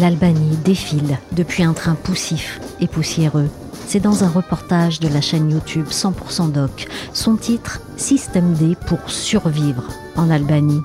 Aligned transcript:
L'Albanie 0.00 0.56
défile 0.64 1.18
depuis 1.32 1.64
un 1.64 1.72
train 1.72 1.96
poussif 1.96 2.60
et 2.80 2.86
poussiéreux. 2.86 3.50
C'est 3.86 3.98
dans 3.98 4.22
un 4.22 4.28
reportage 4.28 5.00
de 5.00 5.08
la 5.08 5.20
chaîne 5.20 5.50
YouTube 5.50 5.86
100% 5.88 6.52
Doc. 6.52 6.86
Son 7.12 7.36
titre 7.36 7.80
Système 7.96 8.54
D 8.54 8.76
pour 8.86 9.10
survivre 9.10 9.82
en 10.14 10.30
Albanie. 10.30 10.82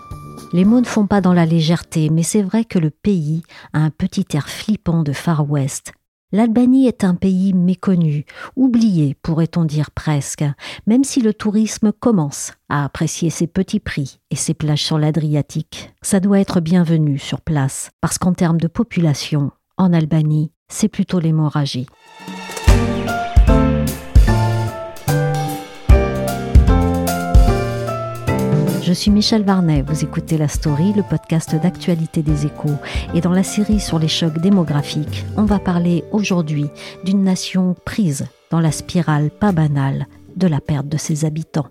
Les 0.52 0.66
mots 0.66 0.80
ne 0.80 0.86
font 0.86 1.06
pas 1.06 1.22
dans 1.22 1.34
la 1.34 1.46
légèreté, 1.46 2.10
mais 2.10 2.24
c'est 2.24 2.42
vrai 2.42 2.66
que 2.66 2.80
le 2.80 2.90
pays 2.90 3.44
a 3.74 3.80
un 3.80 3.92
petit 3.92 4.26
air 4.34 4.50
flippant 4.50 5.04
de 5.04 5.14
Far 5.14 5.48
West. 5.48 5.94
L'Albanie 6.36 6.88
est 6.88 7.04
un 7.04 7.14
pays 7.14 7.54
méconnu, 7.54 8.26
oublié 8.56 9.16
pourrait-on 9.22 9.66
dire 9.66 9.92
presque, 9.92 10.44
même 10.88 11.04
si 11.04 11.22
le 11.22 11.32
tourisme 11.32 11.92
commence 11.92 12.54
à 12.70 12.84
apprécier 12.84 13.30
ses 13.30 13.46
petits 13.46 13.80
prix 13.80 14.20
et 14.32 14.36
ses 14.36 14.56
plages 14.56 14.84
sur 14.84 14.98
l'Adriatique. 14.98 15.94
Ça 16.02 16.20
doit 16.20 16.40
être 16.40 16.60
bienvenu 16.60 17.20
sur 17.20 17.40
place, 17.40 17.92
parce 18.02 18.18
qu'en 18.18 18.34
termes 18.34 18.60
de 18.60 18.68
population, 18.68 19.52
en 19.78 19.94
Albanie, 19.94 20.52
c'est 20.70 20.88
plutôt 20.88 21.20
l'hémorragie. 21.20 21.86
Je 28.94 29.00
suis 29.00 29.10
Michel 29.10 29.42
Varnet, 29.42 29.82
vous 29.82 30.04
écoutez 30.04 30.38
La 30.38 30.48
Story, 30.48 30.94
le 30.94 31.02
podcast 31.02 31.56
d'actualité 31.56 32.22
des 32.22 32.46
échos. 32.46 32.78
Et 33.16 33.22
dans 33.22 33.32
la 33.32 33.42
série 33.42 33.80
sur 33.80 33.98
les 33.98 34.08
chocs 34.08 34.38
démographiques, 34.38 35.26
on 35.36 35.46
va 35.46 35.58
parler 35.58 36.04
aujourd'hui 36.12 36.68
d'une 37.04 37.24
nation 37.24 37.76
prise 37.86 38.28
dans 38.52 38.60
la 38.60 38.72
spirale 38.72 39.32
pas 39.32 39.52
banale 39.52 40.06
de 40.36 40.46
la 40.46 40.62
perte 40.62 40.90
de 40.90 40.98
ses 40.98 41.26
habitants. 41.26 41.70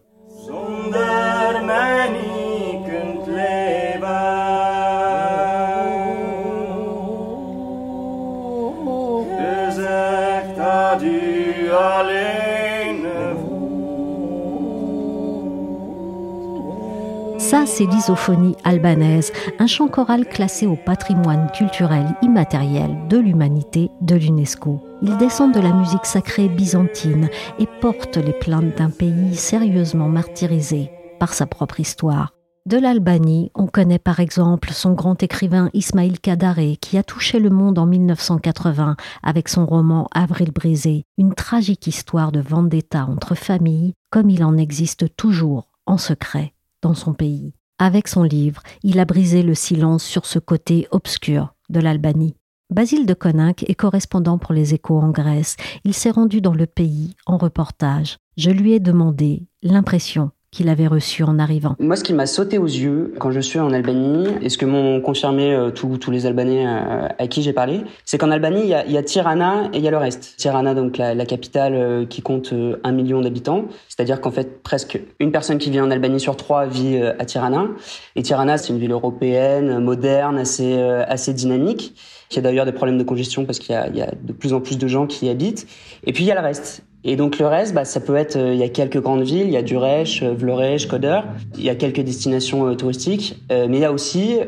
Ça, 17.53 17.67
c'est 17.67 17.85
l'isophonie 17.85 18.57
albanaise, 18.65 19.31
un 19.59 19.67
chant 19.67 19.87
choral 19.87 20.27
classé 20.27 20.67
au 20.67 20.75
patrimoine 20.75 21.51
culturel 21.53 22.07
immatériel 22.23 22.97
de 23.11 23.19
l'humanité 23.19 23.91
de 24.01 24.15
l'UNESCO. 24.15 24.83
Il 25.03 25.19
descend 25.19 25.53
de 25.53 25.61
la 25.61 25.75
musique 25.75 26.07
sacrée 26.07 26.49
byzantine 26.49 27.29
et 27.59 27.67
porte 27.83 28.17
les 28.17 28.33
plaintes 28.33 28.79
d'un 28.79 28.89
pays 28.89 29.37
sérieusement 29.37 30.09
martyrisé 30.09 30.91
par 31.21 31.35
sa 31.35 31.45
propre 31.45 31.79
histoire. 31.79 32.33
De 32.65 32.79
l'Albanie, 32.79 33.51
on 33.55 33.67
connaît 33.67 33.99
par 33.99 34.21
exemple 34.21 34.71
son 34.71 34.95
grand 34.95 35.23
écrivain 35.23 35.69
Ismail 35.75 36.21
Kadare 36.21 36.79
qui 36.81 36.97
a 36.97 37.03
touché 37.03 37.39
le 37.39 37.51
monde 37.51 37.79
en 37.79 37.85
1980 37.85 38.97
avec 39.23 39.51
son 39.51 39.67
roman 39.67 40.09
Avril 40.15 40.53
brisé, 40.53 41.05
une 41.19 41.35
tragique 41.35 41.87
histoire 41.87 42.33
de 42.33 42.41
vendetta 42.41 43.05
entre 43.05 43.35
familles 43.35 43.93
comme 44.11 44.31
il 44.31 44.43
en 44.43 44.57
existe 44.57 45.15
toujours 45.19 45.69
en 45.85 45.99
secret 45.99 46.55
dans 46.83 46.95
son 46.95 47.15
pays. 47.15 47.55
Avec 47.79 48.09
son 48.09 48.23
livre, 48.23 48.63
il 48.83 49.01
a 49.01 49.05
brisé 49.05 49.43
le 49.43 49.55
silence 49.55 50.05
sur 50.05 50.27
ce 50.27 50.39
côté 50.39 50.87
obscur 50.91 51.55
de 51.71 51.81
l'Albanie. 51.81 52.37
Basile 52.71 53.07
de 53.07 53.15
Coninck 53.15 53.69
est 53.69 53.75
correspondant 53.75 54.39
pour 54.39 54.53
les 54.53 54.73
échos 54.73 54.99
en 54.99 55.11
Grèce. 55.11 55.57
Il 55.85 55.95
s'est 55.95 56.11
rendu 56.11 56.41
dans 56.41 56.55
le 56.55 56.67
pays 56.67 57.15
en 57.27 57.37
reportage. 57.37 58.17
Je 58.37 58.51
lui 58.51 58.73
ai 58.73 58.81
demandé 58.81 59.47
l'impression 59.63 60.31
qu'il 60.53 60.69
avait 60.69 60.87
reçu 60.87 61.23
en 61.25 61.39
arrivant. 61.39 61.75
Moi, 61.81 61.97
ce 61.97 62.05
qui 62.05 62.13
m'a 62.13 62.27
sauté 62.27 62.59
aux 62.59 62.67
yeux 62.67 63.15
quand 63.19 63.31
je 63.31 63.41
suis 63.41 63.59
en 63.59 63.73
Albanie, 63.73 64.29
et 64.43 64.51
ce 64.51 64.59
que 64.59 64.67
m'ont 64.67 65.01
confirmé 65.01 65.55
euh, 65.55 65.71
tous 65.71 66.11
les 66.11 66.27
Albanais 66.27 66.67
euh, 66.67 67.09
à 67.19 67.27
qui 67.27 67.43
j'ai 67.43 67.55
parlé, 67.55 67.81
c'est 68.05 68.19
qu'en 68.19 68.31
Albanie, 68.31 68.61
il 68.65 68.93
y, 68.93 68.99
a, 68.99 69.03
Tirana 69.03 69.71
et 69.73 69.79
il 69.79 69.83
y 69.83 69.89
a 69.89 69.91
le 69.91 69.97
reste. 69.97 70.35
Tirana, 70.37 70.75
donc 70.75 70.99
la, 70.99 71.25
capitale 71.25 71.75
euh, 71.75 72.05
qui 72.05 72.21
compte 72.21 72.53
un 72.85 72.93
million 72.93 73.23
d'habitants, 73.23 73.65
c'est-à-dire 73.89 74.21
qu'en 74.21 74.31
fait, 74.31 74.63
presque 74.63 75.01
une 75.21 75.33
personne 75.33 75.57
qui 75.57 75.71
vit 75.71 75.81
en 75.81 75.91
Albanie 75.91 76.21
sur 76.21 76.37
trois 76.37 76.67
vit 76.67 76.99
à 76.99 77.25
Tirana. 77.25 77.69
Et 78.15 78.23
Tirana, 78.23 78.59
c'est 78.59 78.75
une 78.75 78.79
ville 78.79 78.93
européenne, 78.93 79.79
moderne, 79.79 80.37
assez, 80.37 80.79
assez 80.83 81.33
dynamique, 81.33 81.95
qui 82.29 82.39
a 82.39 82.43
d'ailleurs 82.43 82.67
des 82.67 82.73
problèmes 82.73 82.99
de 82.99 83.05
congestion 83.05 83.47
parce 83.47 83.59
qu'il 83.59 83.75
y, 83.75 84.03
a 84.03 84.11
de 84.11 84.33
plus 84.35 84.53
en 84.53 84.61
plus 84.61 84.77
de 84.77 84.87
gens 84.87 85.07
qui 85.07 85.27
y 85.27 85.29
habitent. 85.31 85.67
Et 86.05 86.13
puis, 86.13 86.25
il 86.25 86.27
y 86.27 86.31
a 86.31 86.35
le 86.35 86.47
reste. 86.47 86.85
Et 87.05 87.17
donc 87.17 87.39
le 87.39 87.47
reste, 87.47 87.75
bah, 87.75 87.85
ça 87.85 88.01
peut 88.01 88.15
être, 88.15 88.37
euh, 88.37 88.55
il 88.55 88.61
y 88.61 88.63
a 88.63 88.69
quelques 88.69 89.01
grandes 89.01 89.23
villes, 89.23 89.47
il 89.47 89.51
y 89.51 89.57
a 89.57 89.63
Durech, 89.63 90.23
euh, 90.23 90.35
Vlorë, 90.35 90.87
Koder, 90.89 91.21
il 91.57 91.65
y 91.65 91.71
a 91.71 91.75
quelques 91.75 92.01
destinations 92.01 92.69
euh, 92.69 92.75
touristiques, 92.75 93.43
mais 93.51 93.79
il 93.79 93.81
y 93.81 93.85
a 93.85 93.93
aussi 93.93 94.39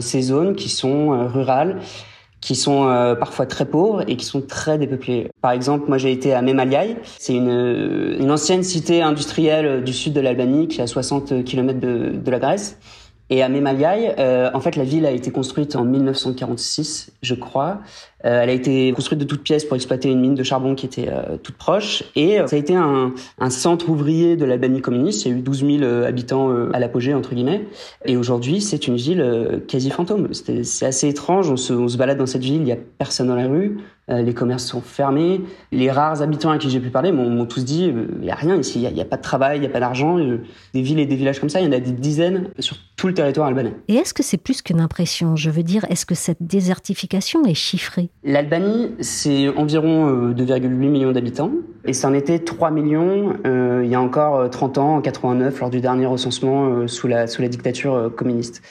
ces 0.00 0.22
zones 0.22 0.54
qui 0.54 0.68
sont 0.68 1.28
rurales, 1.28 1.78
qui 2.40 2.54
sont 2.54 2.86
parfois 3.18 3.46
très 3.46 3.64
pauvres 3.64 4.02
et 4.08 4.16
qui 4.16 4.24
sont 4.24 4.40
très 4.40 4.78
dépeuplées. 4.78 5.30
Par 5.40 5.52
exemple, 5.52 5.86
moi 5.88 5.98
j'ai 5.98 6.12
été 6.12 6.34
à 6.34 6.42
Memaliai, 6.42 6.96
c'est 7.18 7.34
une, 7.34 8.16
une 8.18 8.30
ancienne 8.30 8.62
cité 8.62 9.02
industrielle 9.02 9.84
du 9.84 9.92
sud 9.92 10.12
de 10.12 10.20
l'Albanie 10.20 10.68
qui 10.68 10.80
est 10.80 10.84
à 10.84 10.86
60 10.86 11.44
km 11.44 11.80
de, 11.80 12.12
de 12.16 12.30
la 12.30 12.38
Grèce. 12.38 12.78
Et 13.30 13.42
à 13.42 13.48
Memaliai, 13.48 14.14
euh, 14.18 14.50
en 14.54 14.60
fait, 14.60 14.74
la 14.74 14.82
ville 14.82 15.06
a 15.06 15.12
été 15.12 15.30
construite 15.30 15.76
en 15.76 15.84
1946, 15.84 17.12
je 17.22 17.34
crois. 17.36 17.78
Euh, 18.24 18.42
elle 18.42 18.50
a 18.50 18.52
été 18.52 18.92
construite 18.92 19.20
de 19.20 19.24
toutes 19.24 19.42
pièces 19.42 19.64
pour 19.64 19.76
exploiter 19.76 20.10
une 20.10 20.20
mine 20.20 20.34
de 20.34 20.42
charbon 20.42 20.74
qui 20.74 20.84
était 20.84 21.08
euh, 21.08 21.36
toute 21.42 21.56
proche. 21.56 22.02
Et 22.16 22.40
euh, 22.40 22.46
ça 22.46 22.56
a 22.56 22.58
été 22.58 22.74
un, 22.74 23.14
un, 23.38 23.50
centre 23.50 23.88
ouvrier 23.88 24.36
de 24.36 24.44
l'Albanie 24.44 24.82
communiste. 24.82 25.24
Il 25.24 25.32
y 25.32 25.34
a 25.34 25.38
eu 25.38 25.40
12 25.40 25.58
000 25.60 25.82
euh, 25.82 26.06
habitants 26.06 26.50
à 26.72 26.78
l'apogée, 26.78 27.14
entre 27.14 27.34
guillemets. 27.34 27.66
Et 28.04 28.16
aujourd'hui, 28.16 28.60
c'est 28.60 28.88
une 28.88 28.96
ville 28.96 29.62
quasi 29.68 29.90
fantôme. 29.90 30.28
C'est 30.34 30.86
assez 30.86 31.08
étrange. 31.08 31.50
On 31.50 31.56
se, 31.56 31.72
on 31.72 31.88
se 31.88 31.96
balade 31.96 32.18
dans 32.18 32.26
cette 32.26 32.42
ville, 32.42 32.54
il 32.54 32.64
n'y 32.64 32.72
a 32.72 32.78
personne 32.98 33.28
dans 33.28 33.36
la 33.36 33.46
rue. 33.46 33.78
les 34.08 34.34
commerces 34.34 34.66
sont 34.66 34.80
fermés. 34.80 35.40
Les 35.72 35.90
rares 35.90 36.20
habitants 36.20 36.50
à 36.50 36.58
qui 36.58 36.68
j'ai 36.68 36.80
pu 36.80 36.90
parler 36.90 37.12
m'ont 37.12 37.46
tous 37.46 37.64
dit 37.64 37.84
il 37.84 38.20
n'y 38.20 38.30
a 38.30 38.34
rien 38.34 38.56
ici, 38.56 38.82
il 38.82 38.92
n'y 38.92 39.00
a, 39.00 39.02
a, 39.02 39.06
pas 39.06 39.16
de 39.16 39.22
travail, 39.22 39.58
il 39.58 39.60
n'y 39.60 39.66
a 39.66 39.70
pas 39.70 39.80
d'argent. 39.80 40.18
Des 40.74 40.82
villes 40.82 40.98
et 40.98 41.06
des 41.06 41.16
villages 41.16 41.40
comme 41.40 41.48
ça, 41.48 41.60
il 41.60 41.66
y 41.66 41.68
en 41.68 41.72
a 41.72 41.80
des 41.80 41.92
dizaines 41.92 42.48
sur 42.58 42.76
tout 43.00 43.08
le 43.08 43.14
territoire 43.14 43.46
albanais. 43.46 43.72
Et 43.88 43.94
est-ce 43.94 44.12
que 44.12 44.22
c'est 44.22 44.36
plus 44.36 44.60
qu'une 44.60 44.80
impression? 44.80 45.34
Je 45.34 45.48
veux 45.48 45.62
dire, 45.62 45.86
est-ce 45.88 46.04
que 46.04 46.14
cette 46.14 46.42
désertification 46.42 47.44
est 47.46 47.54
chiffrée? 47.54 48.10
L'Albanie, 48.24 48.92
c'est 49.00 49.48
environ 49.48 50.32
2,8 50.32 50.68
millions 50.68 51.12
d'habitants. 51.12 51.50
Et 51.86 51.94
c'en 51.94 52.12
était 52.12 52.40
3 52.40 52.70
millions 52.70 53.34
euh, 53.46 53.80
il 53.84 53.90
y 53.90 53.94
a 53.94 54.00
encore 54.00 54.50
30 54.50 54.78
ans, 54.78 54.96
en 54.96 55.00
89, 55.00 55.60
lors 55.60 55.70
du 55.70 55.80
dernier 55.80 56.06
recensement 56.06 56.66
euh, 56.66 56.86
sous, 56.86 57.08
la, 57.08 57.26
sous 57.26 57.40
la 57.40 57.48
dictature 57.48 57.94
euh, 57.94 58.10
communiste. 58.10 58.62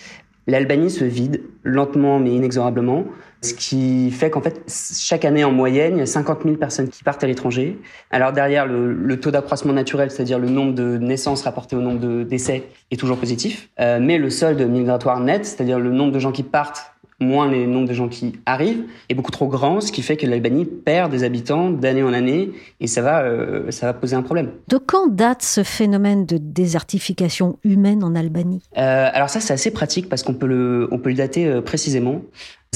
L'Albanie 0.47 0.89
se 0.89 1.05
vide 1.05 1.41
lentement 1.63 2.19
mais 2.19 2.31
inexorablement, 2.31 3.05
ce 3.41 3.53
qui 3.53 4.11
fait 4.11 4.29
qu'en 4.29 4.41
fait, 4.41 4.61
chaque 4.67 5.23
année 5.23 5.43
en 5.43 5.51
moyenne, 5.51 5.95
il 5.95 5.99
y 5.99 6.03
a 6.03 6.05
50 6.05 6.43
000 6.43 6.55
personnes 6.57 6.89
qui 6.89 7.03
partent 7.03 7.23
à 7.23 7.27
l'étranger. 7.27 7.79
Alors 8.11 8.33
derrière, 8.33 8.65
le, 8.65 8.93
le 8.93 9.19
taux 9.19 9.31
d'accroissement 9.31 9.73
naturel, 9.73 10.11
c'est-à-dire 10.11 10.39
le 10.39 10.49
nombre 10.49 10.73
de 10.73 10.97
naissances 10.97 11.43
rapporté 11.43 11.75
au 11.75 11.81
nombre 11.81 11.99
de 11.99 12.23
décès, 12.23 12.63
est 12.91 12.97
toujours 12.97 13.17
positif. 13.17 13.69
Euh, 13.79 13.99
mais 14.01 14.17
le 14.17 14.29
solde 14.29 14.61
migratoire 14.61 15.19
net, 15.19 15.45
c'est-à-dire 15.45 15.79
le 15.79 15.91
nombre 15.91 16.11
de 16.11 16.19
gens 16.19 16.31
qui 16.31 16.43
partent 16.43 16.93
moins 17.19 17.49
les 17.49 17.67
nombres 17.67 17.87
de 17.87 17.93
gens 17.93 18.07
qui 18.07 18.33
arrivent, 18.45 18.85
est 19.09 19.13
beaucoup 19.13 19.31
trop 19.31 19.47
grand, 19.47 19.81
ce 19.81 19.91
qui 19.91 20.01
fait 20.01 20.17
que 20.17 20.25
l'Albanie 20.25 20.65
perd 20.65 21.11
des 21.11 21.23
habitants 21.23 21.69
d'année 21.69 22.03
en 22.03 22.13
année, 22.13 22.51
et 22.79 22.87
ça 22.87 23.01
va, 23.01 23.23
euh, 23.23 23.71
ça 23.71 23.87
va 23.87 23.93
poser 23.93 24.15
un 24.15 24.21
problème. 24.21 24.51
De 24.67 24.77
quand 24.77 25.07
date 25.07 25.43
ce 25.43 25.63
phénomène 25.63 26.25
de 26.25 26.37
désertification 26.37 27.59
humaine 27.63 28.03
en 28.03 28.15
Albanie? 28.15 28.61
Euh, 28.77 29.09
Alors 29.13 29.29
ça, 29.29 29.39
c'est 29.39 29.53
assez 29.53 29.71
pratique 29.71 30.09
parce 30.09 30.23
qu'on 30.23 30.33
peut 30.33 30.47
le, 30.47 30.87
on 30.91 30.99
peut 30.99 31.09
le 31.09 31.15
dater 31.15 31.45
euh, 31.45 31.61
précisément. 31.61 32.21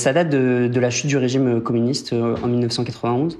Ça 0.03 0.11
date 0.11 0.29
de, 0.29 0.67
de, 0.67 0.79
la 0.79 0.89
chute 0.89 1.07
du 1.07 1.17
régime 1.17 1.61
communiste 1.61 2.13
euh, 2.13 2.35
en 2.43 2.47
1991. 2.47 3.39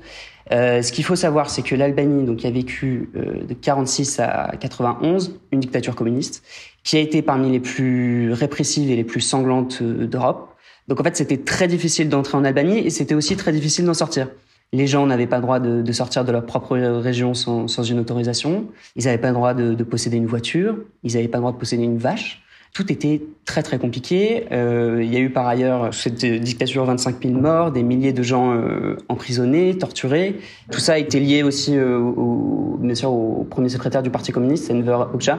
Euh, 0.52 0.82
ce 0.82 0.92
qu'il 0.92 1.04
faut 1.04 1.16
savoir, 1.16 1.50
c'est 1.50 1.62
que 1.62 1.76
l'Albanie, 1.76 2.26
donc, 2.26 2.46
a 2.46 2.52
vécu 2.52 3.10
euh, 3.16 3.44
de 3.44 3.54
46 3.54 4.20
à 4.20 4.54
91 4.60 5.40
une 5.52 5.60
dictature 5.60 5.96
communiste, 5.96 6.44
qui 6.84 6.96
a 6.96 7.00
été 7.00 7.22
parmi 7.22 7.52
les 7.52 7.60
plus 7.60 8.32
répressives 8.32 8.90
et 8.92 8.96
les 8.96 9.04
plus 9.04 9.22
sanglantes 9.22 9.82
d'Europe. 9.82 10.56
Donc 10.88 11.00
en 11.00 11.04
fait, 11.04 11.18
c'était 11.18 11.38
très 11.38 11.68
difficile 11.68 12.08
d'entrer 12.08 12.38
en 12.38 12.46
Albanie 12.46 12.80
et 12.80 12.90
c'était 12.90 13.16
aussi 13.16 13.36
très 13.36 13.52
difficile 13.52 13.86
d'en 13.86 13.94
sortir. 13.94 14.30
Les 14.74 14.88
gens 14.88 15.06
n'avaient 15.06 15.28
pas 15.28 15.38
le 15.38 15.44
droit 15.44 15.60
de, 15.60 15.92
sortir 15.92 16.26
de 16.26 16.32
leur 16.32 16.46
propre 16.46 16.78
région 16.78 17.34
sans, 17.34 17.68
une 17.84 18.00
autorisation. 18.00 18.68
Ils 18.96 19.06
n'avaient 19.06 19.20
pas 19.20 19.30
le 19.30 19.36
droit 19.36 19.54
de, 19.54 19.84
posséder 19.84 20.18
une 20.18 20.26
voiture. 20.26 20.78
Ils 21.04 21.14
n'avaient 21.14 21.28
pas 21.28 21.38
le 21.38 21.44
droit 21.44 21.52
de 21.52 21.58
posséder 21.58 21.84
une 21.84 21.98
vache. 21.98 22.43
Tout 22.74 22.92
était 22.92 23.22
très 23.46 23.62
très 23.62 23.78
compliqué. 23.78 24.48
Euh, 24.52 25.02
il 25.04 25.14
y 25.14 25.16
a 25.16 25.20
eu 25.20 25.30
par 25.30 25.46
ailleurs 25.46 25.94
cette 25.94 26.26
dictature 26.26 26.84
25 26.86 27.22
000 27.22 27.40
morts, 27.40 27.72
des 27.72 27.84
milliers 27.84 28.14
de 28.14 28.24
gens 28.24 28.56
euh, 28.56 28.98
emprisonnés, 29.10 29.78
torturés. 29.78 30.40
Tout 30.72 30.80
ça 30.80 30.94
a 30.94 30.98
été 30.98 31.20
lié 31.20 31.44
aussi 31.44 31.78
euh, 31.78 32.00
au, 32.00 32.80
bien 32.82 32.96
sûr 32.96 33.14
au 33.14 33.44
premier 33.44 33.70
secrétaire 33.70 34.02
du 34.02 34.10
Parti 34.10 34.32
communiste, 34.32 34.72
Enver 34.72 35.06
Hoxha, 35.14 35.38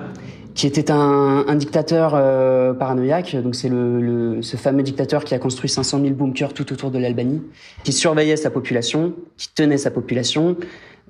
qui 0.54 0.68
était 0.68 0.92
un, 0.92 1.44
un 1.48 1.54
dictateur 1.56 2.12
euh, 2.14 2.72
paranoïaque. 2.72 3.34
Donc 3.42 3.56
c'est 3.56 3.68
le, 3.68 4.00
le, 4.00 4.42
ce 4.42 4.56
fameux 4.56 4.84
dictateur 4.84 5.24
qui 5.24 5.34
a 5.34 5.40
construit 5.40 5.68
500 5.68 6.02
000 6.02 6.14
bunkers 6.14 6.54
tout 6.54 6.72
autour 6.72 6.92
de 6.92 6.98
l'Albanie, 7.00 7.42
qui 7.82 7.92
surveillait 7.92 8.36
sa 8.36 8.50
population, 8.50 9.12
qui 9.36 9.52
tenait 9.52 9.78
sa 9.78 9.90
population. 9.90 10.56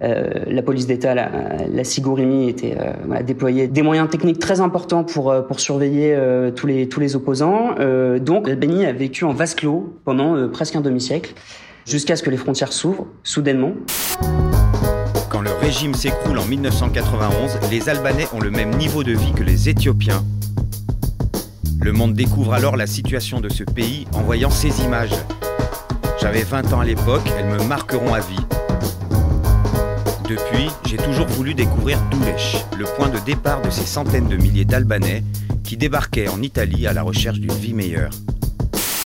Euh, 0.02 0.44
la 0.48 0.62
police 0.62 0.88
d'État, 0.88 1.14
la, 1.14 1.30
la 1.72 1.84
Sigurimi, 1.84 2.48
était 2.48 2.76
euh, 2.78 3.22
des 3.68 3.82
moyens 3.82 4.10
techniques 4.10 4.40
très 4.40 4.60
importants 4.60 5.04
pour 5.04 5.30
euh, 5.30 5.42
surveiller 5.56 6.18
tous 6.56 6.66
les 6.66 6.88
tous 6.88 6.98
les 6.98 7.14
opposants. 7.14 7.76
donc 8.20 8.48
l'Albanie 8.48 8.84
a 8.84 8.92
vécu 8.92 9.24
en 9.24 9.32
vase 9.32 9.54
clos 9.54 9.94
pendant 10.04 10.48
presque 10.48 10.74
un 10.74 10.80
demi-siècle, 10.80 11.32
jusqu'à 11.86 12.16
ce 12.16 12.22
que 12.22 12.30
les 12.30 12.36
frontières 12.36 12.72
s'ouvrent 12.72 13.06
soudainement. 13.22 13.72
Quand 15.30 15.40
le 15.40 15.52
régime 15.52 15.94
s'écroule 15.94 16.38
en 16.38 16.44
1991, 16.44 17.70
les 17.70 17.88
Albanais 17.88 18.26
ont 18.34 18.40
le 18.40 18.50
même 18.50 18.70
niveau 18.76 19.04
de 19.04 19.12
vie 19.12 19.32
que 19.32 19.44
les 19.44 19.68
Éthiopiens. 19.68 20.24
Le 21.80 21.92
monde 21.92 22.14
découvre 22.14 22.54
alors 22.54 22.76
la 22.76 22.86
situation 22.86 23.40
de 23.40 23.48
ce 23.48 23.62
pays 23.62 24.06
en 24.14 24.22
voyant 24.22 24.50
ces 24.50 24.82
images. 24.82 25.14
J'avais 26.20 26.42
20 26.42 26.72
ans 26.72 26.80
à 26.80 26.84
l'époque, 26.84 27.22
elles 27.38 27.46
me 27.46 27.62
marqueront 27.68 28.12
à 28.12 28.20
vie. 28.20 28.63
Depuis, 30.34 30.68
j'ai 30.84 30.96
toujours 30.96 31.28
voulu 31.28 31.54
découvrir 31.54 31.96
Doulech, 32.10 32.56
le 32.76 32.86
point 32.96 33.08
de 33.08 33.20
départ 33.20 33.62
de 33.62 33.70
ces 33.70 33.86
centaines 33.86 34.26
de 34.26 34.36
milliers 34.36 34.64
d'Albanais 34.64 35.22
qui 35.62 35.76
débarquaient 35.76 36.26
en 36.26 36.42
Italie 36.42 36.88
à 36.88 36.92
la 36.92 37.02
recherche 37.02 37.38
d'une 37.38 37.52
vie 37.52 37.72
meilleure. 37.72 38.10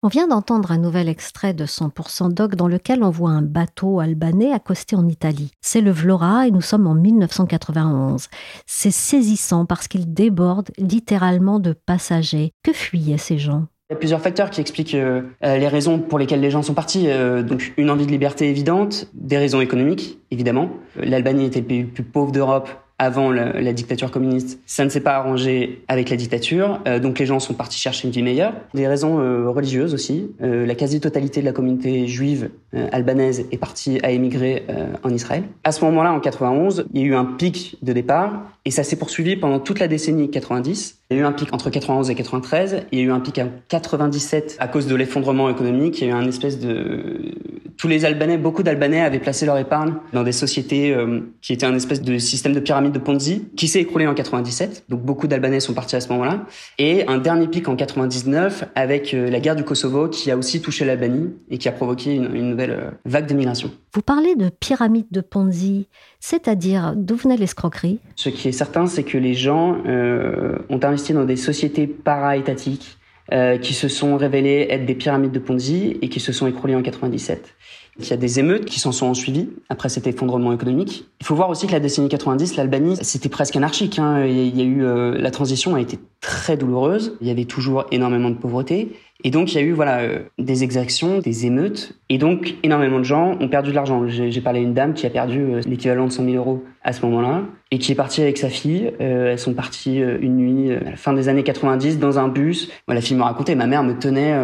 On 0.03 0.09
vient 0.09 0.27
d'entendre 0.27 0.73
un 0.73 0.79
nouvel 0.79 1.09
extrait 1.09 1.55
de 1.55 1.65
100% 1.65 2.35
Doc 2.35 2.57
dans 2.57 2.67
lequel 2.67 3.05
on 3.05 3.11
voit 3.11 3.31
un 3.31 3.43
bateau 3.43 4.01
albanais 4.01 4.51
accosté 4.51 4.97
en 4.97 5.07
Italie. 5.07 5.53
C'est 5.61 5.81
le 5.81 5.93
Vlora 5.93 6.49
et 6.49 6.51
nous 6.51 6.61
sommes 6.61 6.89
en 6.89 6.97
1991. 6.97 8.27
C'est 8.67 8.91
saisissant 8.91 9.65
parce 9.65 9.87
qu'il 9.87 10.13
déborde 10.13 10.73
littéralement 10.77 11.61
de 11.61 11.73
passagers. 11.73 12.51
Que 12.65 12.73
fuyaient 12.73 13.17
ces 13.17 13.39
gens? 13.39 13.69
Il 13.93 13.97
y 13.97 13.97
a 13.97 13.99
plusieurs 13.99 14.23
facteurs 14.23 14.49
qui 14.49 14.63
expliquent 14.63 14.95
euh, 14.95 15.21
euh, 15.45 15.59
les 15.59 15.69
raisons 15.69 15.99
pour 15.99 16.19
lesquelles 16.19 16.41
les 16.41 16.51
gens 16.51 16.63
sont 16.63 16.73
partis. 16.73 17.11
Euh, 17.11 17.43
donc 17.43 17.75
une 17.77 17.91
envie 17.91 18.07
de 18.07 18.11
liberté 18.11 18.49
évidente, 18.49 19.11
des 19.13 19.37
raisons 19.37 19.61
économiques 19.61 20.19
évidemment. 20.31 20.71
L'Albanie 20.97 21.45
était 21.45 21.61
le 21.61 21.67
pays 21.67 21.83
le 21.83 21.89
plus 21.89 22.03
pauvre 22.03 22.33
d'Europe 22.33 22.71
avant 23.03 23.33
la, 23.33 23.73
dictature 23.73 24.13
communiste, 24.13 24.61
ça 24.65 24.85
ne 24.85 24.89
s'est 24.89 25.01
pas 25.01 25.15
arrangé 25.17 25.83
avec 25.89 26.09
la 26.09 26.17
dictature, 26.17 26.79
euh, 26.87 27.01
donc 27.01 27.19
les 27.19 27.27
gens 27.27 27.41
sont 27.41 27.53
partis 27.53 27.81
chercher 27.81 28.07
une 28.07 28.15
vie 28.15 28.23
meilleure. 28.23 28.53
Des 28.75 28.87
raisons 28.87 29.19
euh, 29.19 29.49
religieuses 29.49 29.93
aussi. 29.93 30.31
Euh, 30.41 30.65
la 30.67 30.77
quasi-totalité 30.77 31.41
de 31.41 31.47
la 31.47 31.51
communauté 31.51 32.07
juive 32.07 32.51
albanaise 32.93 33.45
est 33.51 33.59
partie 33.59 33.99
à 34.03 34.13
émigrer 34.13 34.65
en 35.03 35.11
Israël. 35.11 35.43
À 35.63 35.73
ce 35.73 35.85
moment-là, 35.85 36.13
en 36.13 36.21
91, 36.21 36.87
il 36.95 37.01
y 37.03 37.05
a 37.05 37.07
eu 37.09 37.15
un 37.15 37.27
pic 37.27 37.77
de 37.83 37.93
départ 37.93 38.45
et 38.65 38.71
ça 38.71 38.83
s'est 38.83 38.97
poursuivi 38.97 39.37
pendant 39.37 39.61
toute 39.61 39.79
la 39.79 39.89
décennie 39.89 40.31
90. 40.31 41.01
Il 41.11 41.17
y 41.17 41.21
a 41.21 41.23
eu 41.23 41.27
un 41.27 41.33
pic 41.33 41.53
entre 41.53 41.69
91 41.69 42.09
et 42.09 42.15
93. 42.15 42.85
Il 42.91 42.99
y 42.99 43.03
a 43.03 43.05
eu 43.05 43.11
un 43.11 43.21
pic 43.21 43.39
en 43.39 43.51
97 43.69 44.57
à 44.59 44.69
cause 44.69 44.87
de 44.87 44.95
l'effondrement 44.95 45.51
économique. 45.51 46.01
Il 46.01 46.09
y 46.09 46.11
a 46.11 46.15
eu 46.15 46.17
un 46.17 46.27
espèce 46.27 46.59
de 46.59 47.35
tous 47.83 47.89
les 47.89 48.05
Albanais, 48.05 48.39
beaucoup 48.39 48.63
d'Albanais 48.63 49.01
avaient 49.01 49.19
placé 49.19 49.45
leur 49.45 49.59
épargne 49.59 49.95
dans 50.13 50.23
des 50.23 50.31
sociétés 50.31 50.97
qui 51.41 51.53
étaient 51.53 51.67
un 51.67 51.75
espèce 51.75 52.01
de 52.01 52.17
système 52.17 52.53
de 52.53 52.61
pyramide 52.61 52.93
de 52.93 53.01
Ponzi 53.01 53.49
qui 53.57 53.67
s'est 53.67 53.81
écroulé 53.81 54.07
en 54.07 54.15
97. 54.15 54.85
Donc 54.89 55.03
beaucoup 55.03 55.27
d'Albanais 55.27 55.59
sont 55.59 55.75
partis 55.75 55.97
à 55.97 56.01
ce 56.01 56.09
moment-là. 56.11 56.47
Et 56.79 57.05
un 57.09 57.19
dernier 57.19 57.49
pic 57.49 57.67
en 57.67 57.75
99 57.75 58.67
avec 58.77 59.15
euh, 59.15 59.29
la 59.29 59.41
guerre 59.41 59.57
du 59.57 59.65
Kosovo 59.65 60.09
qui 60.09 60.31
a 60.31 60.37
aussi 60.37 60.63
touché 60.63 60.85
l'Albanie 60.85 61.35
et 61.51 61.59
qui 61.59 61.69
a 61.69 61.73
provoqué 61.73 62.15
une, 62.15 62.51
nouvelle 62.51 62.71
euh, 62.71 62.91
vague 63.05 63.27
de 63.27 63.35
migration. 63.35 63.73
Vous 63.95 64.03
parlez 64.03 64.37
de 64.37 64.49
pyramide 64.49 65.07
de 65.11 65.21
Ponzi, 65.21 65.89
c'est-à-dire 66.21 66.95
d'où 66.95 67.17
venait 67.17 67.37
l'escroquerie? 67.37 67.99
Ce 68.15 68.29
qui 68.29 68.47
est 68.47 68.53
certain, 68.53 68.87
c'est 68.87 69.03
que 69.03 69.19
les 69.19 69.35
gens 69.35 69.79
euh, 69.89 70.57
ont 70.69 70.79
investi 70.85 71.15
dans 71.15 71.25
des 71.25 71.35
sociétés 71.35 71.89
para-étatiques 71.89 72.99
qui 73.31 73.73
se 73.73 73.89
sont 73.89 74.17
révélées 74.17 74.67
être 74.69 74.85
des 74.85 74.95
pyramides 74.95 75.33
de 75.33 75.39
Ponzi 75.39 75.97
et 76.03 76.09
qui 76.09 76.21
se 76.21 76.33
sont 76.33 76.47
écroulées 76.47 76.75
en 76.75 76.83
97. 76.83 77.55
Il 77.99 78.09
y 78.09 78.13
a 78.13 78.17
des 78.17 78.39
émeutes 78.39 78.65
qui 78.65 78.81
s'en 78.81 78.91
sont 78.91 79.13
suivies 79.13 79.51
après 79.69 79.91
cet 79.91 80.07
effondrement 80.07 80.53
économique. 80.53 81.05
Il 81.21 81.27
faut 81.27 81.35
voir 81.35 81.51
aussi 81.51 81.67
que 81.67 81.73
la 81.73 81.81
décennie 81.81 82.09
90, 82.09 82.57
l'Albanie, 82.57 82.97
c'était 83.03 83.29
presque 83.29 83.55
anarchique. 83.55 83.99
Hein. 83.99 84.25
Il 84.25 84.57
y 84.57 84.63
a 84.63 84.65
eu 84.65 84.83
euh, 84.83 85.19
la 85.19 85.31
transition 85.31 85.75
a 85.75 85.81
été 85.81 85.99
très 86.21 86.57
douloureuse. 86.57 87.19
Il 87.21 87.29
y 87.29 87.31
avait 87.31 87.45
toujours 87.45 87.85
énormément 87.91 88.31
de 88.31 88.37
pauvreté. 88.37 88.97
Et 89.25 89.31
donc 89.31 89.53
il 89.53 89.55
y 89.57 89.59
a 89.59 89.63
eu 89.63 89.73
voilà 89.73 90.01
euh, 90.01 90.21
des 90.39 90.65
exactions, 90.65 91.19
des 91.21 91.47
émeutes, 91.47 91.95
et 92.09 92.19
donc 92.19 92.55
énormément 92.63 92.99
de 92.99 93.05
gens 93.05 93.37
ont 93.41 93.49
perdu 93.49 93.71
de 93.71 93.75
l'argent. 93.75 94.07
J'ai 94.09 94.41
parlé 94.41 94.61
à 94.61 94.63
une 94.63 94.75
dame 94.75 94.95
qui 94.95 95.07
a 95.07 95.11
perdu 95.11 95.41
euh, 95.41 95.61
l'équivalent 95.67 96.07
de 96.07 96.13
100 96.13 96.25
000 96.25 96.37
euros 96.37 96.65
à 96.83 96.93
ce 96.93 97.05
moment-là, 97.07 97.43
et 97.71 97.79
qui 97.79 97.93
est 97.93 97.95
partie 97.95 98.21
avec 98.23 98.37
sa 98.37 98.49
fille. 98.49 98.93
Euh, 99.01 99.33
elles 99.33 99.39
sont 99.39 99.55
parties 99.55 99.99
une 99.99 100.37
nuit 100.37 100.73
à 100.73 100.91
la 100.91 100.97
fin 100.97 101.13
des 101.13 101.29
années 101.29 101.45
90 101.45 101.99
dans 101.99 102.19
un 102.19 102.29
bus. 102.29 102.71
la 102.89 103.01
fille 103.01 103.17
me 103.17 103.23
racontait, 103.23 103.55
ma 103.55 103.67
mère 103.67 103.85
me 103.85 103.95
tenait 103.95 104.35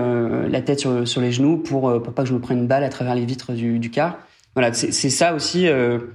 la 0.49 0.61
tête 0.61 0.79
sur, 0.79 1.21
les 1.21 1.33
genoux 1.33 1.59
pour 1.59 2.01
pour 2.03 2.13
pas 2.13 2.23
que 2.23 2.29
je 2.29 2.35
me 2.35 2.41
prenne 2.41 2.59
une 2.59 2.67
balle 2.67 2.85
à 2.85 2.89
travers 2.89 3.15
les 3.15 3.25
vitres 3.25 3.53
du, 3.53 3.79
du 3.79 3.91
car. 3.91 4.19
Voilà, 4.55 4.73
c'est 4.73 5.11
ça 5.11 5.35
aussi 5.35 5.67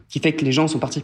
qui 0.09 0.19
fait 0.19 0.33
que 0.33 0.45
les 0.45 0.51
gens 0.51 0.67
sont 0.67 0.79
partis. 0.79 1.03